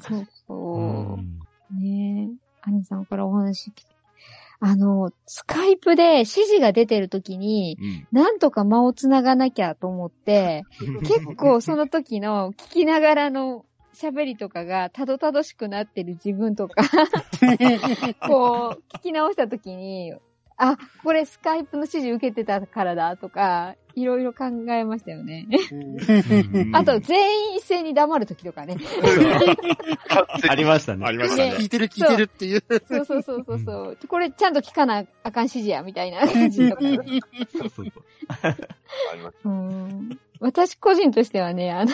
[0.00, 0.54] そううそ
[1.16, 1.40] ん
[1.72, 1.80] う。
[1.80, 2.70] ねえ。
[2.70, 3.84] 兄さんからお話聞き
[4.64, 8.06] あの、スカイプで指示が出てる時に、うん。
[8.12, 10.62] なんとか間をつながなきゃと思って、
[11.02, 16.84] 結構その時の聞きながらの喋りとかがたどたどしくなってる自分とか、
[18.24, 20.14] こう、聞き直した時に、
[20.64, 25.48] あ、これスカイプの指示受けてたからだとか、いろいろ考えましたよね。
[25.72, 28.76] うんあと、全員一斉に黙る時とかね。
[30.48, 31.04] ありましたね。
[31.04, 31.56] ありましたね。
[31.58, 32.62] 聞いてる聞いてるっていう。
[32.88, 33.98] そうそうそうそうそう。
[34.06, 36.80] これちゃんと聞かなあかん指示や、みたいな感じとか。
[36.80, 36.92] そう
[37.58, 37.86] そうそう
[38.42, 38.54] あ
[39.16, 39.36] ります。
[39.44, 41.92] うん私個人としてはね、あの、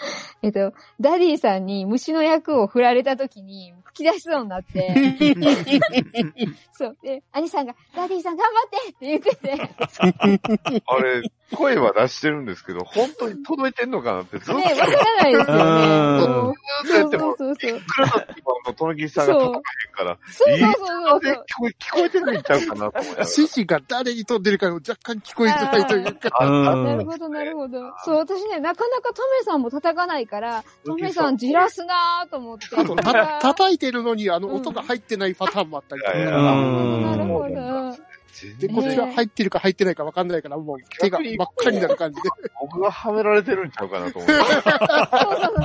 [0.42, 4.94] えっと、ダディさんに虫の役を振られた時に吹き出しそうになって、
[6.72, 6.96] そう。
[7.02, 11.22] で、兄さんが、ダディさん頑張ってって言ってて、あれ、
[11.52, 16.54] 声は出してるんですけど、 本当に届いてんのかなってずっとね、わからないですよね。
[16.84, 17.78] ずっとやっても、そうそうそう。
[17.78, 21.44] いくらだって今のとめきちさんが届かへんから、そうそうそうで聞そう。
[21.58, 23.10] こえ聞こえてるんちゃうかなと思いながら。
[23.20, 26.44] 指示が誰に飛んでるか若干聞こえづらいというか。
[26.44, 27.78] なるほど、なるほど。
[28.04, 32.66] そう、私ね、なかなかトメさんも叩かないから、トメさんじらすなーと思って。
[32.76, 36.18] あと、た、叩いてるのに、あの、音が入ってないパターンもあったりとか。
[36.18, 38.05] なるほど。
[38.42, 42.28] で、全然こっちは入ってるか入ってないか分かんないから、もう手が真っ赤になる感じで。
[42.60, 44.34] 僕がはめられてるんちゃうかなと思って。
[44.34, 44.76] そうそうそうそう。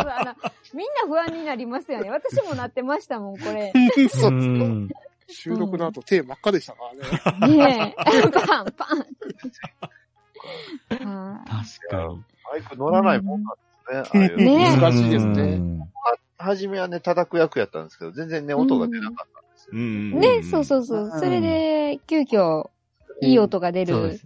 [0.10, 0.36] あの、
[0.74, 2.10] みんな不安になりますよね。
[2.10, 3.74] 私もなってましたもん、これ。
[4.10, 4.34] そうう。
[4.34, 4.90] ん
[5.28, 6.80] 収録の後、手真っ赤でしたか
[7.40, 7.56] らね。
[7.56, 8.02] ねえ。
[8.32, 8.98] パン、パン。
[11.08, 12.24] は確かに。
[12.52, 13.56] マイク乗らないもんなん
[14.04, 14.66] ですね。
[14.66, 15.42] ああ難しいですね。
[15.42, 15.82] うん
[16.42, 19.72] 初めはね、叩く役やったんですけど、全然ね、音が出なかったんですよ。
[19.74, 21.12] うんいねそうそうそう。
[21.12, 22.70] それで、急遽、
[23.22, 24.20] いい音が出る。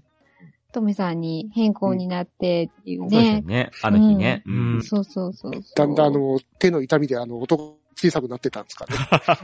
[0.72, 3.42] トメさんに変更になってっていうそうですよね。
[3.44, 3.72] ね。
[3.82, 4.44] あの日ね。
[4.46, 4.84] ううんん。
[4.84, 5.64] そうそうそうそう。
[5.74, 7.64] だんだんあの、手の痛みであの、音が
[7.96, 8.96] 小さくなってたんですかね。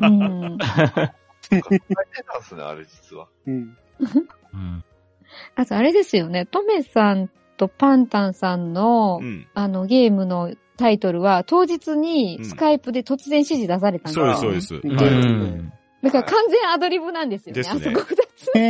[0.01, 0.57] うん。
[0.59, 1.79] 大変
[2.27, 3.27] なんですね、あれ実は。
[3.47, 3.77] うん。
[4.53, 4.83] うん。
[5.55, 9.47] あとあれですよね、トメさんとパンタンさんの、うん。
[9.53, 14.97] あの、ゲームのタイトルは、当日にスカイプで突然指示出されたんですよ、そうです、そうです。
[14.97, 14.99] う。
[14.99, 15.73] ん。
[16.01, 18.15] だから完全アドリブなんですよね、ですねあそこ二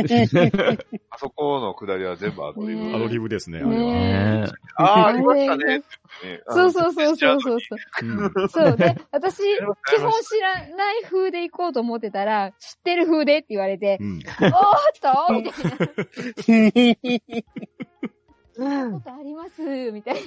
[0.06, 0.98] つ。
[1.10, 2.82] あそこの下りは全部アドリブ。
[2.84, 3.72] ねアドリブですね、あれは。
[3.72, 5.82] ねねああ、ありましたね。
[6.48, 7.60] そうそうそうそうそう
[8.48, 8.76] そう。
[8.76, 9.60] で、私、基
[10.00, 14.18] 本知らない風で行こうと思ってたら、知ってる風でって言われて、うん。
[14.18, 14.54] おーっ
[15.00, 15.64] とみたい
[17.34, 17.42] な。
[18.54, 19.62] そんなことあります？
[19.92, 20.20] みたいな。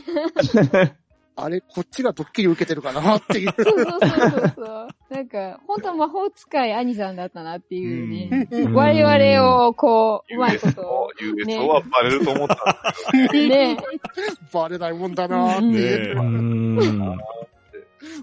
[1.37, 3.53] あれ、こっちがドッキリ受けてるかなっていう。
[3.61, 4.87] そうそうそうそう。
[5.09, 8.47] なんか、本当は魔法使い兄さんだったなっていうね。
[8.51, 11.09] うん我々を、こう、うまいことを。
[11.19, 13.77] USO はバレると思ったんですね。
[14.53, 16.11] バレないもんだなーって。
[16.13, 16.21] う。
[16.21, 17.17] ん。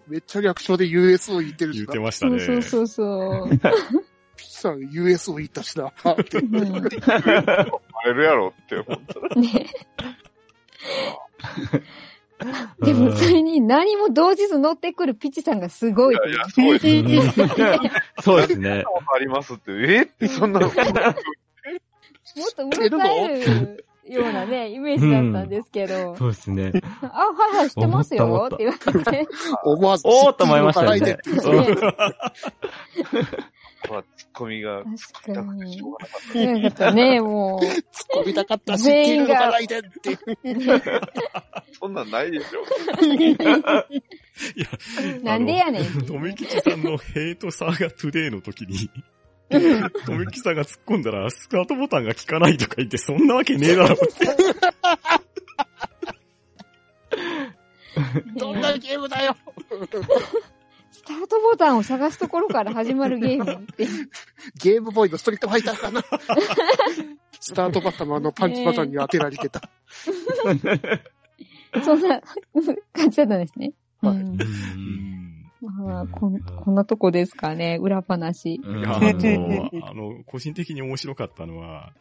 [0.09, 2.01] めっちゃ略称で USO 言ってるしな言って。
[2.01, 2.41] ましたね。
[2.41, 4.03] そうそうそうそう。
[4.37, 6.41] ピチさん USO 言ったしなーって。
[6.41, 9.39] バレるやろって思った。
[9.39, 9.67] ね。
[12.80, 16.18] でも、それに何も同日乗ってくるピチさんがすごいい。
[16.18, 17.93] やいや、そうですね。
[18.22, 18.84] そうですね。
[19.14, 19.72] ありますって。
[19.72, 20.03] え？
[20.03, 20.66] って、 そんなの？
[20.66, 20.74] もっ
[22.57, 26.72] とうろたえるようなね、イメージだったんですけど、そうですね。
[27.03, 29.28] あ、はいはい、知ってますよ思って言われて、
[29.64, 31.18] 思わず、おーっと思いましたよね
[33.83, 36.85] 知ってるのかないでってね、まあ、ツッコミが、確かにしょうがなかった。
[36.85, 37.83] なんかね、もう、突っ
[38.22, 40.18] 込みたかった、知ってるのかないでって。
[41.78, 42.64] そんなんないでしょ。
[44.57, 44.66] いや、
[45.22, 48.89] なんでやねんっていうとめきちさんのヘイトサーガトゥデイの時に、
[50.07, 54.05] とめきちさんが突っ込んだら、スタートボタンが効かないとか言って、そんなわけねえだろって。
[58.37, 59.37] どんなゲームだよ。
[61.03, 63.88] スタートボタンを探すところから始まるゲームって。
[64.61, 66.00] ゲームボーイのストリートファイターかな。
[67.40, 69.68] スタートボタンのあのパンチボタンに当てられてた。
[71.82, 72.20] そんな
[72.92, 73.72] 感じだったんですね。
[74.00, 74.16] はい。
[74.16, 74.40] うん。
[74.40, 75.50] うん。
[75.86, 78.57] まあ、こんこんなとこですかね、裏話。
[78.57, 79.09] いや、あの、
[79.88, 81.92] あの、個人的に面白かったのは、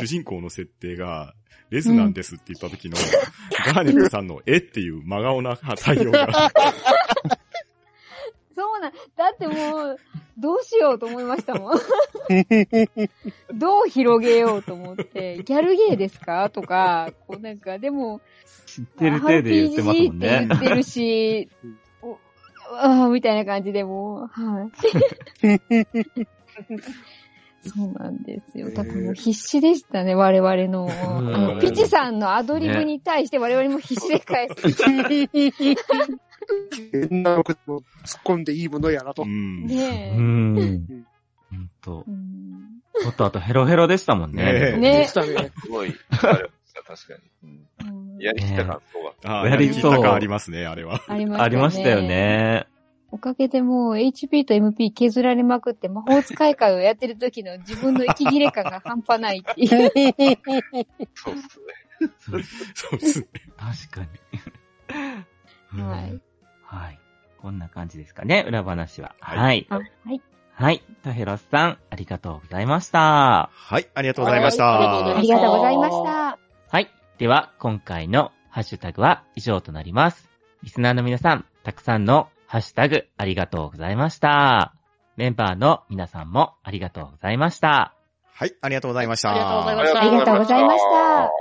[0.00, 1.34] 主人公の設定が、
[1.70, 2.96] レズなんですって言った時の、
[3.66, 6.38] ガーネットさんのえっていう真顔な対応が、そ
[8.78, 10.00] うなん、だってもう、
[10.36, 11.78] どうしようと思いましたもん。
[13.54, 16.50] どう広げようと思って、ギャルゲーですか？
[16.50, 18.20] とか、こうなんか、でも、
[18.66, 20.46] 知ってる手で言ってますもんねって。
[20.46, 21.48] 言ってるし、
[22.02, 22.18] お
[22.72, 24.70] ああ、みたいな感じでもう、はい。
[27.66, 28.70] そうなんですよ。
[28.72, 30.86] だからもう必死でしたね、我々の。
[30.90, 31.20] あ
[31.54, 34.54] のピチさんのアドリブに対して我々も必死で返す。
[36.92, 39.26] 変なことも突っ込んでいいものやなとう。
[39.26, 39.66] ん。
[39.66, 40.16] ねえ。
[40.16, 41.06] うん。
[41.50, 42.10] ほんとう。
[42.10, 42.64] ん
[43.02, 44.72] ちょっとあとヘロヘロでしたもんねね。
[44.74, 45.52] えねでしたね。
[45.62, 45.92] すごい、
[46.86, 48.24] 確かに。
[48.24, 49.38] やりきった感想が。
[49.38, 51.00] ああ、やりきった感ありますね、あれは。
[51.08, 51.44] ありましたね。
[51.44, 52.02] ありましたよ。
[52.02, 52.66] ね。
[53.10, 59.68] おかげでもう HP と MP 削られまくって魔法使い会をやってる時の自分の息切れ感が半端ないっていう。
[61.14, 61.74] そうっすね。
[62.18, 62.42] そう
[62.74, 63.26] そうですね。
[63.56, 64.06] 確か
[65.76, 65.82] に。
[65.82, 66.22] はいうん。
[66.74, 66.98] はい。
[67.40, 69.14] こんな感じですかね、裏話は。
[69.20, 69.66] はいはい。
[69.70, 70.22] あはい。
[70.56, 70.82] はい。
[71.02, 73.50] タヘロスさん、ありがとうございました。
[73.52, 75.28] はい、ありがとうございましはいたあり。
[75.28, 76.38] がとうございました。
[76.70, 76.90] はい。
[77.18, 80.28] では、今回のハッシュタグは以上となります。
[80.62, 84.74] リスナーの皆さん、たくさんのハッシュタグありがとうございました。
[85.16, 87.94] メンバーの皆さんもありがとうございました。
[88.32, 89.30] はい、ありがとうございました。
[89.30, 91.32] ありがとうございましたありがとうございました。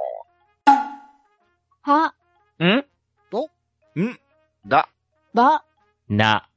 [1.91, 2.15] は、
[2.59, 4.01] ん？
[4.01, 4.19] ん
[4.65, 4.89] だ。
[5.33, 5.65] ば、
[6.09, 6.49] な、